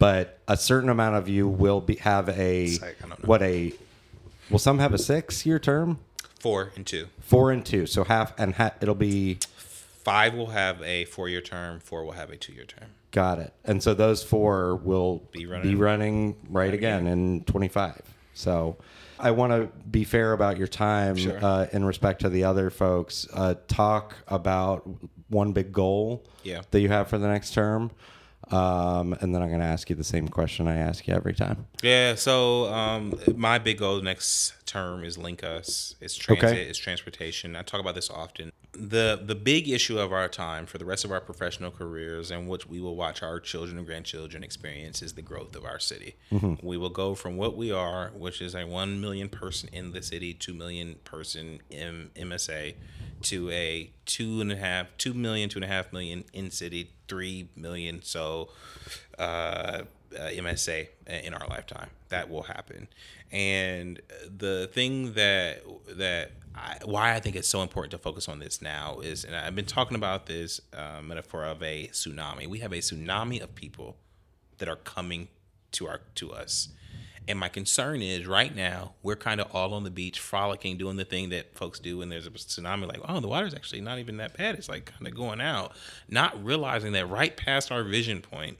But 0.00 0.38
a 0.48 0.56
certain 0.56 0.88
amount 0.88 1.14
of 1.16 1.28
you 1.28 1.46
will 1.46 1.80
be 1.82 1.96
have 1.96 2.28
a 2.30 2.66
Psych, 2.68 2.96
I 3.04 3.08
don't 3.08 3.20
know. 3.20 3.26
what 3.28 3.42
a 3.42 3.72
will 4.50 4.58
some 4.58 4.78
have 4.80 4.92
a 4.94 4.98
six 4.98 5.44
year 5.46 5.58
term? 5.60 5.98
Four 6.40 6.72
and 6.74 6.86
two. 6.86 7.06
Four 7.20 7.52
and 7.52 7.64
two, 7.64 7.84
so 7.86 8.02
half 8.04 8.32
and 8.38 8.54
ha- 8.54 8.72
it'll 8.80 8.94
be 8.96 9.38
Five 10.02 10.32
will 10.32 10.46
have 10.48 10.80
a 10.82 11.04
four 11.04 11.28
year 11.28 11.42
term. 11.42 11.78
Four 11.80 12.04
will 12.06 12.12
have 12.12 12.30
a 12.30 12.36
two 12.36 12.54
year 12.54 12.64
term. 12.64 12.88
Got 13.10 13.40
it. 13.40 13.52
And 13.66 13.82
so 13.82 13.92
those 13.92 14.22
four 14.24 14.76
will 14.76 15.22
Be 15.32 15.44
running, 15.44 15.68
be 15.68 15.74
running- 15.74 16.26
running, 16.28 16.36
right 16.48 16.72
again 16.72 17.06
in 17.06 17.44
25. 17.44 18.00
So 18.32 18.78
I 19.18 19.32
want 19.32 19.52
to 19.52 19.68
be 19.90 20.04
fair 20.04 20.32
about 20.32 20.56
your 20.56 20.66
time 20.68 21.16
Sure. 21.16 21.38
uh, 21.44 21.66
in 21.74 21.84
respect 21.84 22.22
to 22.22 22.30
the 22.30 22.44
other 22.44 22.70
folks. 22.70 23.26
Uh, 23.34 23.56
talk 23.68 24.16
about 24.28 24.88
one 25.28 25.52
big 25.52 25.72
goal 25.72 26.24
Yeah. 26.42 26.62
that 26.70 26.80
you 26.80 26.88
have 26.88 27.08
for 27.08 27.18
the 27.18 27.28
next 27.28 27.52
term. 27.52 27.90
Um, 28.50 29.12
and 29.20 29.34
then 29.34 29.42
I'm 29.42 29.48
going 29.48 29.60
to 29.60 29.66
ask 29.66 29.88
you 29.90 29.96
the 29.96 30.04
same 30.04 30.28
question 30.28 30.66
I 30.66 30.76
ask 30.76 31.06
you 31.06 31.14
every 31.14 31.34
time. 31.34 31.66
Yeah. 31.82 32.16
So 32.16 32.72
um, 32.72 33.18
my 33.36 33.58
big 33.58 33.78
goal 33.78 34.00
next 34.02 34.54
term 34.70 35.02
is 35.02 35.16
LinkUS. 35.16 35.96
It's 36.00 36.14
transit. 36.14 36.44
Okay. 36.44 36.62
It's 36.62 36.78
transportation. 36.78 37.56
I 37.56 37.62
talk 37.62 37.80
about 37.80 37.96
this 37.96 38.08
often. 38.08 38.52
The 38.72 39.20
the 39.22 39.34
big 39.34 39.68
issue 39.68 39.98
of 39.98 40.12
our 40.12 40.28
time 40.28 40.64
for 40.64 40.78
the 40.78 40.84
rest 40.84 41.04
of 41.04 41.10
our 41.10 41.20
professional 41.20 41.72
careers 41.72 42.30
and 42.30 42.48
which 42.48 42.68
we 42.68 42.80
will 42.80 42.94
watch 42.94 43.20
our 43.20 43.40
children 43.40 43.78
and 43.78 43.86
grandchildren 43.86 44.44
experience 44.44 45.02
is 45.02 45.14
the 45.14 45.22
growth 45.22 45.56
of 45.56 45.64
our 45.64 45.80
city. 45.80 46.14
We 46.62 46.76
will 46.76 46.90
go 46.90 47.16
from 47.16 47.36
what 47.36 47.56
we 47.56 47.72
are, 47.72 48.12
which 48.14 48.40
is 48.40 48.54
a 48.54 48.64
one 48.64 49.00
million 49.00 49.28
person 49.28 49.68
in 49.72 49.90
the 49.90 50.02
city, 50.02 50.32
two 50.34 50.54
million 50.54 50.96
person 51.02 51.60
in 51.68 52.10
MSA, 52.14 52.74
to 53.22 53.50
a 53.50 53.90
two 54.06 54.40
and 54.40 54.52
a 54.52 54.56
half, 54.56 54.86
two 54.98 55.14
million, 55.14 55.48
two 55.48 55.58
and 55.58 55.64
a 55.64 55.68
half 55.68 55.92
million 55.92 56.24
in 56.32 56.52
city, 56.52 56.92
three 57.08 57.48
million. 57.56 58.02
So 58.02 58.50
uh, 59.18 59.82
uh, 60.16 60.28
MSA 60.30 60.88
in 61.06 61.34
our 61.34 61.46
lifetime. 61.48 61.90
That 62.08 62.28
will 62.28 62.42
happen. 62.42 62.88
And 63.32 64.00
the 64.26 64.68
thing 64.72 65.12
that 65.14 65.62
that 65.96 66.32
I, 66.54 66.78
why 66.84 67.14
I 67.14 67.20
think 67.20 67.36
it's 67.36 67.48
so 67.48 67.62
important 67.62 67.92
to 67.92 67.98
focus 67.98 68.28
on 68.28 68.40
this 68.40 68.60
now 68.60 69.00
is, 69.00 69.24
and 69.24 69.36
I've 69.36 69.54
been 69.54 69.66
talking 69.66 69.96
about 69.96 70.26
this 70.26 70.60
uh, 70.72 71.00
metaphor 71.02 71.44
of 71.44 71.62
a 71.62 71.88
tsunami. 71.88 72.46
We 72.46 72.58
have 72.58 72.72
a 72.72 72.78
tsunami 72.78 73.40
of 73.40 73.54
people 73.54 73.96
that 74.58 74.68
are 74.68 74.76
coming 74.76 75.28
to 75.72 75.86
our 75.86 76.00
to 76.16 76.32
us. 76.32 76.68
And 77.28 77.38
my 77.38 77.48
concern 77.48 78.02
is 78.02 78.26
right 78.26 78.54
now 78.54 78.94
we're 79.02 79.14
kind 79.14 79.40
of 79.40 79.54
all 79.54 79.74
on 79.74 79.84
the 79.84 79.90
beach 79.90 80.18
frolicking, 80.18 80.76
doing 80.78 80.96
the 80.96 81.04
thing 81.04 81.28
that 81.28 81.54
folks 81.54 81.78
do 81.78 81.98
when 81.98 82.08
there's 82.08 82.26
a 82.26 82.30
tsunami. 82.30 82.88
Like, 82.88 83.00
oh, 83.08 83.20
the 83.20 83.28
water's 83.28 83.54
actually 83.54 83.82
not 83.82 83.98
even 83.98 84.16
that 84.16 84.36
bad. 84.36 84.56
It's 84.56 84.68
like 84.68 84.86
kind 84.86 85.06
of 85.06 85.14
going 85.14 85.40
out, 85.40 85.72
not 86.08 86.42
realizing 86.42 86.92
that 86.92 87.08
right 87.08 87.36
past 87.36 87.70
our 87.70 87.84
vision 87.84 88.20
point 88.20 88.58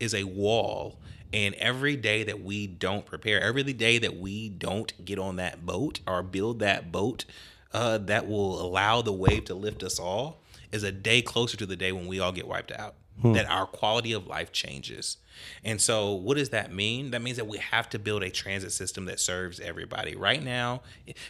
is 0.00 0.14
a 0.14 0.24
wall. 0.24 0.98
And 1.32 1.54
every 1.56 1.96
day 1.96 2.22
that 2.22 2.42
we 2.42 2.66
don't 2.66 3.04
prepare, 3.04 3.40
every 3.40 3.62
day 3.64 3.98
that 3.98 4.16
we 4.16 4.48
don't 4.48 5.04
get 5.04 5.18
on 5.18 5.36
that 5.36 5.66
boat 5.66 6.00
or 6.06 6.22
build 6.22 6.60
that 6.60 6.90
boat 6.90 7.24
uh, 7.72 7.98
that 7.98 8.26
will 8.26 8.60
allow 8.60 9.02
the 9.02 9.12
wave 9.12 9.44
to 9.46 9.54
lift 9.54 9.82
us 9.82 9.98
all, 9.98 10.40
is 10.72 10.82
a 10.82 10.92
day 10.92 11.20
closer 11.22 11.56
to 11.56 11.66
the 11.66 11.76
day 11.76 11.92
when 11.92 12.06
we 12.06 12.20
all 12.20 12.32
get 12.32 12.46
wiped 12.46 12.72
out. 12.72 12.94
Hmm. 13.20 13.32
That 13.32 13.50
our 13.50 13.66
quality 13.66 14.12
of 14.12 14.28
life 14.28 14.52
changes. 14.52 15.16
And 15.64 15.80
so, 15.80 16.12
what 16.12 16.36
does 16.36 16.50
that 16.50 16.72
mean? 16.72 17.10
That 17.10 17.20
means 17.20 17.36
that 17.36 17.48
we 17.48 17.58
have 17.58 17.88
to 17.90 17.98
build 17.98 18.22
a 18.22 18.30
transit 18.30 18.70
system 18.70 19.06
that 19.06 19.18
serves 19.18 19.58
everybody. 19.58 20.14
Right 20.14 20.42
now, 20.42 20.82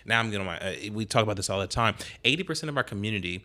now 0.04 0.20
I'm 0.20 0.30
going 0.30 0.44
to, 0.44 0.50
uh, 0.50 0.92
we 0.92 1.06
talk 1.06 1.22
about 1.22 1.36
this 1.36 1.48
all 1.48 1.60
the 1.60 1.66
time. 1.66 1.94
80% 2.24 2.68
of 2.68 2.76
our 2.76 2.82
community 2.82 3.44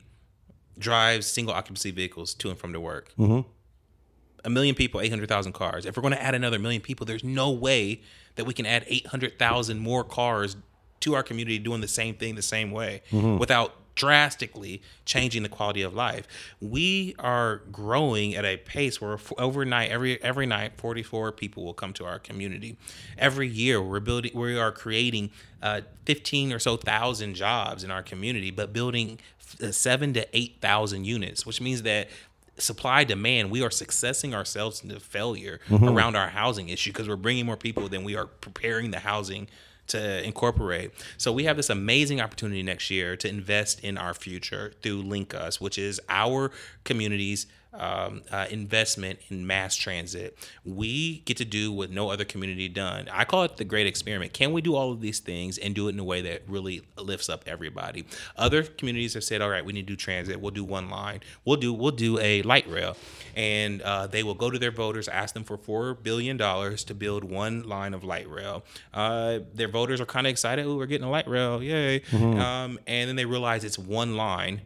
drives 0.78 1.26
single 1.26 1.54
occupancy 1.54 1.92
vehicles 1.92 2.34
to 2.36 2.50
and 2.50 2.60
from 2.60 2.74
the 2.74 2.80
work. 2.80 3.13
Mm-hmm. 3.18 3.48
A 4.46 4.50
million 4.50 4.76
people, 4.76 5.00
800,000 5.00 5.54
cars. 5.54 5.86
If 5.86 5.96
we're 5.96 6.02
going 6.02 6.14
to 6.14 6.22
add 6.22 6.36
another 6.36 6.60
million 6.60 6.82
people, 6.82 7.06
there's 7.06 7.24
no 7.24 7.52
way 7.52 8.02
that 8.36 8.46
we 8.46 8.54
can 8.54 8.66
add 8.66 8.84
800,000 8.88 9.80
more 9.80 10.04
cars 10.04 10.58
to 11.02 11.16
our 11.16 11.24
community 11.24 11.60
doing 11.60 11.82
the 11.82 11.88
same 11.88 12.16
thing 12.16 12.36
the 12.36 12.42
same 12.42 12.72
way 12.72 13.02
mm-hmm. 13.12 13.38
without 13.38 13.76
drastically 13.96 14.82
changing 15.06 15.44
the 15.44 15.50
quality 15.50 15.82
of 15.82 15.94
life. 15.94 16.28
We 16.60 17.16
are 17.20 17.58
growing 17.72 18.36
at 18.36 18.46
a 18.46 18.58
pace 18.58 19.00
where 19.00 19.18
overnight, 19.38 19.92
every 19.92 20.22
every 20.24 20.46
night, 20.46 20.74
44 20.78 21.32
people 21.34 21.64
will 21.64 21.74
come 21.74 21.94
to 21.94 22.06
our 22.06 22.20
community. 22.20 22.78
Every 23.18 23.48
year, 23.48 23.82
we're 23.82 24.00
building, 24.00 24.32
we 24.34 24.58
are 24.58 24.72
creating 24.72 25.32
uh, 25.62 25.82
15 26.06 26.54
or 26.54 26.60
so 26.60 26.78
thousand 26.78 27.36
jobs 27.36 27.84
in 27.84 27.92
our 27.92 28.04
community, 28.04 28.52
but 28.52 28.74
building 28.74 29.20
uh, 29.62 29.72
seven 29.72 30.14
to 30.14 30.28
eight 30.36 30.58
thousand 30.62 31.06
units, 31.06 31.46
which 31.46 31.62
means 31.62 31.84
that 31.84 32.10
supply 32.58 33.04
demand 33.04 33.50
we 33.50 33.63
are 33.63 33.72
successing 33.72 34.34
ourselves 34.34 34.84
into 34.84 35.00
failure 35.00 35.60
mm-hmm. 35.68 35.88
around 35.88 36.16
our 36.16 36.30
housing 36.30 36.70
issue 36.70 36.92
because 36.92 37.08
we're 37.08 37.16
bringing 37.16 37.46
more 37.46 37.58
people 37.58 37.89
than 37.89 38.04
we 38.04 38.16
are 38.16 38.28
preparing 38.28 38.92
the 38.92 39.00
housing 39.00 39.48
to 39.88 40.26
incorporate. 40.26 40.92
So 41.18 41.32
we 41.34 41.44
have 41.44 41.58
this 41.58 41.70
amazing 41.70 42.22
opportunity 42.22 42.63
next 42.63 42.89
year 42.89 43.18
to 43.18 43.28
invest 43.28 43.82
in 43.82 43.98
our 43.98 44.13
future 44.13 44.74
through 44.82 45.04
LinkUS, 45.04 45.60
which 45.60 45.78
is 45.78 46.00
our 46.10 46.52
community's 46.84 47.48
um, 47.74 48.22
uh, 48.32 48.46
investment 48.50 49.20
in 49.30 49.46
mass 49.48 49.76
transit. 49.76 50.38
We 50.64 51.20
get 51.20 51.38
to 51.38 51.46
do 51.46 51.72
what 51.72 51.90
no 51.90 52.10
other 52.10 52.26
community 52.26 52.70
done. 52.70 53.10
I 53.12 53.26
call 53.26 53.44
it 53.44 53.58
the 53.58 53.64
great 53.64 53.88
experiment. 53.88 54.34
Can 54.34 54.54
we 54.54 54.62
do 54.62 54.76
all 54.76 54.92
of 54.92 55.02
these 55.02 55.20
things 55.20 55.58
and 55.58 55.74
do 55.74 55.88
it 55.88 55.94
in 55.94 56.00
a 56.00 56.04
way 56.04 56.22
that 56.22 56.44
really 56.48 56.84
lifts 56.98 57.30
up 57.30 57.44
everybody? 57.48 58.06
Other 58.38 58.64
communities 58.64 59.14
have 59.16 59.24
said, 59.24 59.42
"All 59.42 59.50
right, 59.50 59.66
we 59.66 59.74
need 59.74 59.88
to 59.88 59.94
do 59.94 59.96
transit. 59.96 60.40
We'll 60.40 60.52
do 60.52 60.64
one 60.64 60.90
line. 60.90 61.22
We'll 61.46 61.58
do 61.58 61.74
we'll 61.74 61.92
do 61.92 62.20
a 62.20 62.42
light 62.44 62.70
rail," 62.70 62.96
and 63.36 63.82
uh, 63.82 64.08
they 64.08 64.24
will 64.24 64.36
go 64.36 64.50
to 64.50 64.60
their 64.60 64.72
voters, 64.72 65.08
ask 65.08 65.34
them 65.34 65.44
for 65.44 65.58
four 65.58 65.96
billion 65.96 66.38
dollars 66.38 66.84
to 66.86 66.94
build 66.94 67.24
one 67.24 67.64
line 67.64 67.94
of 67.94 68.04
light 68.04 68.30
rail. 68.30 68.64
Uh, 68.94 69.40
their 69.54 69.68
voters 69.68 70.00
are 70.00 70.06
kind 70.06 70.28
of 70.28 70.32
excited. 70.32 70.66
"Oh, 70.66 70.76
we're 70.76 70.86
getting 70.86 71.08
a 71.08 71.12
light 71.12 71.28
rail! 71.28 71.62
Yay!" 71.64 72.02
Mm-hmm. 72.02 72.40
Um, 72.40 72.80
and 72.88 73.10
then 73.10 73.16
they 73.16 73.26
realize 73.26 73.64
it's 73.64 73.80
one 73.80 74.16
line 74.16 74.62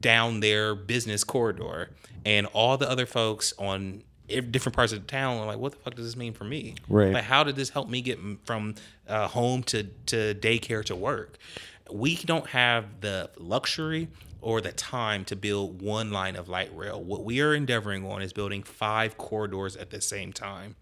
down 0.00 0.40
their 0.40 0.74
business 0.74 1.24
corridor 1.24 1.90
and 2.24 2.46
all 2.52 2.76
the 2.76 2.88
other 2.88 3.06
folks 3.06 3.52
on 3.58 4.02
different 4.28 4.76
parts 4.76 4.92
of 4.92 5.00
the 5.00 5.06
town 5.06 5.38
are 5.38 5.46
like, 5.46 5.58
what 5.58 5.72
the 5.72 5.78
fuck 5.78 5.94
does 5.94 6.04
this 6.04 6.16
mean 6.16 6.32
for 6.32 6.44
me? 6.44 6.76
Right. 6.88 7.12
Like, 7.12 7.24
how 7.24 7.42
did 7.44 7.56
this 7.56 7.70
help 7.70 7.88
me 7.88 8.00
get 8.00 8.18
from 8.44 8.76
uh, 9.08 9.28
home 9.28 9.62
to, 9.64 9.84
to 10.06 10.34
daycare 10.34 10.84
to 10.84 10.94
work? 10.94 11.36
We 11.90 12.16
don't 12.16 12.46
have 12.48 13.00
the 13.00 13.30
luxury 13.36 14.08
or 14.40 14.60
the 14.60 14.72
time 14.72 15.24
to 15.26 15.36
build 15.36 15.82
one 15.82 16.10
line 16.12 16.36
of 16.36 16.48
light 16.48 16.70
rail. 16.74 17.02
What 17.02 17.24
we 17.24 17.40
are 17.40 17.54
endeavoring 17.54 18.06
on 18.06 18.22
is 18.22 18.32
building 18.32 18.62
five 18.62 19.18
corridors 19.18 19.76
at 19.76 19.90
the 19.90 20.00
same 20.00 20.32
time. 20.32 20.76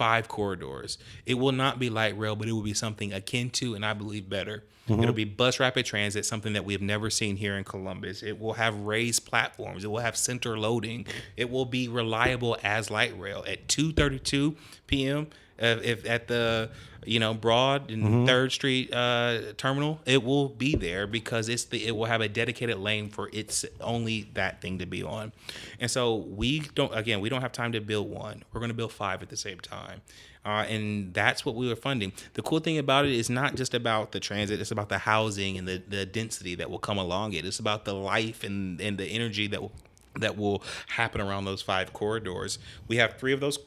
Five 0.00 0.28
corridors. 0.28 0.96
It 1.26 1.34
will 1.34 1.52
not 1.52 1.78
be 1.78 1.90
light 1.90 2.16
rail, 2.18 2.34
but 2.34 2.48
it 2.48 2.52
will 2.52 2.62
be 2.62 2.72
something 2.74 3.12
akin 3.12 3.50
to, 3.50 3.74
and 3.74 3.84
I 3.84 3.92
believe 3.92 4.30
better, 4.30 4.64
Mm-hmm. 4.90 5.02
It'll 5.02 5.14
be 5.14 5.24
bus 5.24 5.60
rapid 5.60 5.86
transit, 5.86 6.26
something 6.26 6.54
that 6.54 6.64
we 6.64 6.72
have 6.72 6.82
never 6.82 7.10
seen 7.10 7.36
here 7.36 7.56
in 7.56 7.64
Columbus. 7.64 8.22
It 8.22 8.40
will 8.40 8.54
have 8.54 8.76
raised 8.80 9.24
platforms. 9.24 9.84
It 9.84 9.88
will 9.88 10.00
have 10.00 10.16
center 10.16 10.58
loading. 10.58 11.06
It 11.36 11.50
will 11.50 11.64
be 11.64 11.86
reliable 11.88 12.56
as 12.62 12.90
light 12.90 13.18
rail 13.18 13.44
at 13.46 13.68
2:32 13.68 14.56
p.m. 14.88 15.28
Uh, 15.60 15.78
if 15.82 16.08
at 16.08 16.28
the 16.28 16.70
you 17.04 17.18
know 17.18 17.34
Broad 17.34 17.90
and 17.90 18.02
mm-hmm. 18.02 18.26
Third 18.26 18.52
Street 18.52 18.92
uh, 18.92 19.52
terminal, 19.56 20.00
it 20.06 20.22
will 20.22 20.48
be 20.48 20.74
there 20.74 21.06
because 21.06 21.48
it's 21.48 21.64
the 21.64 21.86
it 21.86 21.96
will 21.96 22.06
have 22.06 22.20
a 22.20 22.28
dedicated 22.28 22.78
lane 22.78 23.08
for 23.08 23.30
its 23.32 23.64
only 23.80 24.30
that 24.34 24.60
thing 24.60 24.78
to 24.78 24.86
be 24.86 25.02
on, 25.02 25.32
and 25.78 25.90
so 25.90 26.14
we 26.16 26.60
don't 26.74 26.94
again 26.94 27.20
we 27.20 27.28
don't 27.28 27.42
have 27.42 27.52
time 27.52 27.72
to 27.72 27.80
build 27.80 28.10
one. 28.10 28.44
We're 28.52 28.60
going 28.60 28.70
to 28.70 28.76
build 28.76 28.92
five 28.92 29.22
at 29.22 29.28
the 29.28 29.36
same 29.36 29.60
time. 29.60 30.02
Uh, 30.42 30.64
and 30.68 31.12
that's 31.12 31.44
what 31.44 31.54
we 31.54 31.68
were 31.68 31.76
funding. 31.76 32.12
The 32.32 32.40
cool 32.40 32.60
thing 32.60 32.78
about 32.78 33.04
it 33.04 33.12
is 33.12 33.28
not 33.28 33.56
just 33.56 33.74
about 33.74 34.12
the 34.12 34.20
transit; 34.20 34.58
it's 34.58 34.70
about 34.70 34.88
the 34.88 34.98
housing 34.98 35.58
and 35.58 35.68
the, 35.68 35.82
the 35.86 36.06
density 36.06 36.54
that 36.54 36.70
will 36.70 36.78
come 36.78 36.96
along 36.96 37.34
it. 37.34 37.44
It's 37.44 37.58
about 37.58 37.84
the 37.84 37.94
life 37.94 38.42
and, 38.42 38.80
and 38.80 38.96
the 38.96 39.04
energy 39.04 39.46
that 39.48 39.60
will, 39.60 39.72
that 40.16 40.38
will 40.38 40.62
happen 40.88 41.20
around 41.20 41.44
those 41.44 41.60
five 41.60 41.92
corridors. 41.92 42.58
We 42.88 42.96
have 42.96 43.18
three 43.18 43.34
of 43.34 43.40
those 43.40 43.58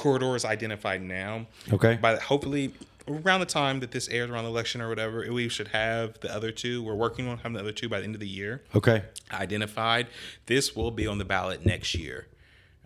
corridors 0.00 0.44
identified 0.44 1.02
now. 1.02 1.46
Okay. 1.72 1.96
By 1.96 2.16
hopefully 2.16 2.72
around 3.08 3.40
the 3.40 3.46
time 3.46 3.80
that 3.80 3.90
this 3.90 4.08
airs 4.08 4.30
around 4.30 4.44
the 4.44 4.50
election 4.50 4.80
or 4.80 4.88
whatever, 4.88 5.26
we 5.32 5.48
should 5.48 5.68
have 5.68 6.18
the 6.20 6.34
other 6.34 6.50
two. 6.50 6.82
We're 6.82 6.94
working 6.94 7.28
on 7.28 7.38
having 7.38 7.54
the 7.54 7.60
other 7.60 7.72
two 7.72 7.88
by 7.88 7.98
the 7.98 8.04
end 8.04 8.14
of 8.14 8.20
the 8.20 8.28
year. 8.28 8.62
Okay. 8.74 9.04
Identified. 9.32 10.08
This 10.46 10.74
will 10.74 10.90
be 10.90 11.06
on 11.06 11.18
the 11.18 11.24
ballot 11.24 11.64
next 11.64 11.94
year 11.94 12.26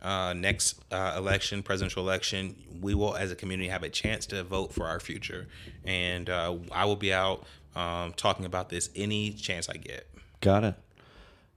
uh, 0.05 0.35
next 0.35 0.81
uh, 0.93 1.15
election, 1.17 1.63
presidential 1.63 2.03
election, 2.03 2.55
we 2.81 2.95
will, 2.95 3.17
as 3.17 3.33
a 3.33 3.35
community, 3.35 3.69
have 3.69 3.83
a 3.83 3.89
chance 3.89 4.27
to 4.27 4.45
vote 4.45 4.73
for 4.73 4.87
our 4.87 5.01
future. 5.01 5.49
And 5.85 6.29
uh, 6.29 6.57
I 6.71 6.85
will 6.85 6.97
be 6.97 7.13
out 7.13 7.45
um, 7.75 8.13
talking 8.13 8.45
about 8.45 8.69
this 8.69 8.91
any 8.95 9.33
chance 9.33 9.69
I 9.69 9.79
get. 9.79 10.07
Got 10.43 10.65
it. 10.65 10.75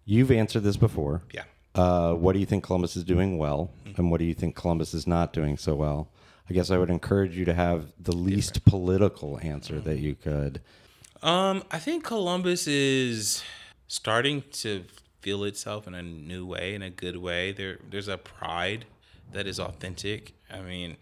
You've 0.06 0.32
answered 0.32 0.64
this 0.64 0.78
before. 0.78 1.22
Yeah. 1.34 1.44
Uh, 1.78 2.14
what 2.14 2.34
do 2.34 2.40
you 2.40 2.46
think 2.46 2.64
Columbus 2.64 2.96
is 2.96 3.04
doing 3.04 3.38
well, 3.38 3.72
and 3.98 4.10
what 4.10 4.20
do 4.20 4.26
you 4.26 4.34
think 4.34 4.56
Columbus 4.56 4.94
is 4.94 5.06
not 5.06 5.32
doing 5.32 5.58
so 5.58 5.76
well? 5.76 6.10
I 6.50 6.54
guess 6.54 6.72
I 6.72 6.78
would 6.78 6.90
encourage 6.90 7.36
you 7.36 7.46
to 7.46 7.54
have 7.54 7.94
the 8.00 8.16
least 8.16 8.64
political 8.66 9.40
answer 9.42 9.80
that 9.82 10.00
you 10.00 10.16
could. 10.16 10.62
Um, 11.22 11.64
I 11.72 11.80
think 11.80 12.04
Columbus 12.04 12.68
is 12.68 13.44
starting 13.88 14.44
to 14.54 14.86
feel 15.22 15.44
itself 15.44 15.88
in 15.88 15.94
a 15.94 16.02
new 16.02 16.46
way, 16.46 16.74
in 16.74 16.82
a 16.82 16.90
good 16.90 17.18
way. 17.18 17.52
There, 17.52 17.80
there's 17.90 18.08
a 18.08 18.18
pride 18.18 18.86
that 19.34 19.46
is 19.46 19.60
authentic. 19.60 20.34
I 20.50 20.62
mean, 20.62 20.98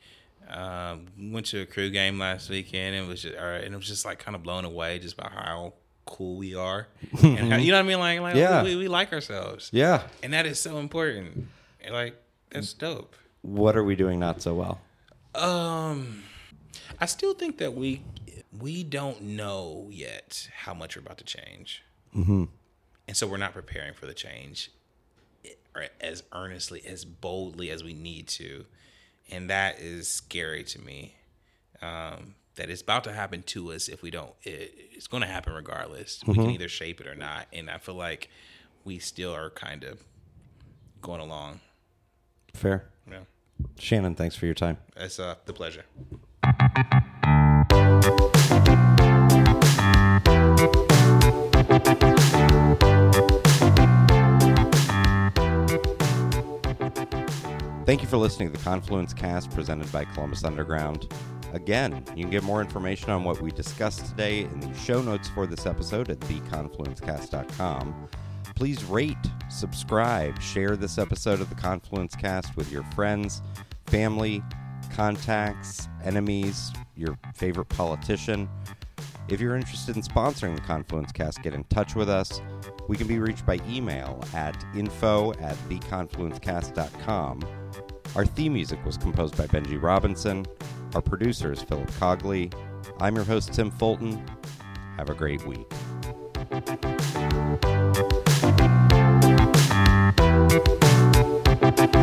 um, 0.49 1.07
went 1.19 1.47
to 1.47 1.61
a 1.61 1.65
crew 1.65 1.89
game 1.89 2.17
last 2.17 2.49
weekend 2.49 2.95
and 2.95 3.05
it 3.05 3.09
was 3.09 3.21
just, 3.21 3.35
and 3.35 3.73
it 3.73 3.77
was 3.77 3.87
just 3.87 4.05
like 4.05 4.19
kind 4.19 4.35
of 4.35 4.43
blown 4.43 4.65
away 4.65 4.99
just 4.99 5.17
by 5.17 5.29
how 5.29 5.73
cool 6.05 6.37
we 6.37 6.55
are, 6.55 6.87
and 7.23 7.53
how, 7.53 7.57
you 7.57 7.71
know 7.71 7.77
what 7.77 7.85
I 7.85 7.87
mean? 7.87 7.99
Like, 7.99 8.19
like 8.21 8.35
yeah. 8.35 8.63
we, 8.63 8.75
we 8.75 8.87
like 8.87 9.13
ourselves. 9.13 9.69
Yeah, 9.71 10.03
and 10.23 10.33
that 10.33 10.45
is 10.45 10.59
so 10.59 10.77
important. 10.77 11.47
Like, 11.89 12.15
that's 12.49 12.73
dope. 12.73 13.15
What 13.41 13.75
are 13.75 13.83
we 13.83 13.95
doing 13.95 14.19
not 14.19 14.41
so 14.41 14.55
well? 14.55 14.81
Um, 15.35 16.23
I 16.99 17.05
still 17.05 17.33
think 17.33 17.57
that 17.59 17.73
we 17.75 18.01
we 18.57 18.83
don't 18.83 19.21
know 19.21 19.89
yet 19.91 20.49
how 20.55 20.73
much 20.73 20.95
we're 20.95 21.01
about 21.01 21.17
to 21.19 21.25
change. 21.25 21.83
Mm-hmm 22.15 22.45
and 23.07 23.15
so 23.15 23.27
we're 23.27 23.37
not 23.37 23.53
preparing 23.53 23.93
for 23.93 24.05
the 24.05 24.13
change 24.13 24.71
as 25.99 26.23
earnestly 26.31 26.81
as 26.85 27.05
boldly 27.05 27.69
as 27.69 27.83
we 27.83 27.93
need 27.93 28.27
to 28.27 28.65
and 29.29 29.49
that 29.49 29.79
is 29.79 30.09
scary 30.09 30.63
to 30.63 30.79
me 30.79 31.15
um, 31.81 32.35
that 32.55 32.69
it's 32.69 32.81
about 32.81 33.03
to 33.03 33.13
happen 33.13 33.43
to 33.43 33.71
us 33.71 33.87
if 33.87 34.01
we 34.01 34.09
don't 34.09 34.31
it, 34.43 34.73
it's 34.91 35.07
going 35.07 35.21
to 35.21 35.27
happen 35.27 35.53
regardless 35.53 36.19
mm-hmm. 36.19 36.31
we 36.31 36.35
can 36.35 36.43
mm-hmm. 36.45 36.53
either 36.53 36.69
shape 36.69 36.99
it 37.01 37.07
or 37.07 37.15
not 37.15 37.47
and 37.53 37.69
i 37.69 37.77
feel 37.77 37.95
like 37.95 38.29
we 38.83 38.99
still 38.99 39.33
are 39.33 39.49
kind 39.49 39.83
of 39.83 40.03
going 41.01 41.21
along 41.21 41.59
fair 42.53 42.85
yeah 43.09 43.19
shannon 43.77 44.15
thanks 44.15 44.35
for 44.35 44.45
your 44.45 44.55
time 44.55 44.77
it's 44.95 45.19
uh, 45.19 45.35
the 45.45 45.53
pleasure 45.53 45.85
Thank 57.85 58.01
you 58.01 58.07
for 58.07 58.17
listening 58.17 58.51
to 58.51 58.57
the 58.57 58.63
Confluence 58.63 59.13
Cast 59.13 59.51
presented 59.51 59.91
by 59.91 60.05
Columbus 60.05 60.43
Underground. 60.43 61.07
Again, 61.55 62.03
you 62.17 62.23
can 62.25 62.31
get 62.31 62.43
more 62.43 62.59
information 62.59 63.11
on 63.11 63.23
what 63.23 63.39
we 63.39 63.49
discussed 63.49 64.05
today 64.07 64.41
in 64.41 64.59
the 64.59 64.73
show 64.77 65.01
notes 65.01 65.29
for 65.29 65.47
this 65.47 65.65
episode 65.65 66.09
at 66.09 66.19
theconfluencecast.com. 66.19 68.09
Please 68.55 68.83
rate, 68.83 69.15
subscribe, 69.49 70.41
share 70.41 70.75
this 70.75 70.97
episode 70.97 71.39
of 71.39 71.47
the 71.47 71.55
Confluence 71.55 72.13
Cast 72.13 72.57
with 72.57 72.69
your 72.73 72.83
friends, 72.93 73.41
family, 73.85 74.43
contacts, 74.91 75.87
enemies, 76.03 76.73
your 76.97 77.17
favorite 77.35 77.69
politician. 77.69 78.49
If 79.29 79.39
you're 79.39 79.55
interested 79.55 79.95
in 79.95 80.01
sponsoring 80.01 80.55
the 80.55 80.61
Confluence 80.61 81.13
Cast, 81.13 81.41
get 81.41 81.53
in 81.53 81.63
touch 81.65 81.95
with 81.95 82.09
us. 82.09 82.41
We 82.89 82.97
can 82.97 83.07
be 83.07 83.19
reached 83.19 83.45
by 83.45 83.59
email 83.65 84.21
at 84.33 84.61
info 84.75 85.31
at 85.39 85.55
theconfluencecast.com. 85.69 87.64
Our 88.15 88.25
theme 88.25 88.53
music 88.53 88.83
was 88.85 88.97
composed 88.97 89.37
by 89.37 89.47
Benji 89.47 89.81
Robinson. 89.81 90.45
Our 90.93 91.01
producer 91.01 91.51
is 91.51 91.61
Philip 91.61 91.89
Cogley. 91.91 92.53
I'm 92.99 93.15
your 93.15 93.25
host, 93.25 93.53
Tim 93.53 93.71
Fulton. 93.71 94.23
Have 94.97 95.09
a 95.09 95.13
great 95.13 95.45
week. 95.45 95.67
Thank 96.47 96.85
you. 101.89 101.95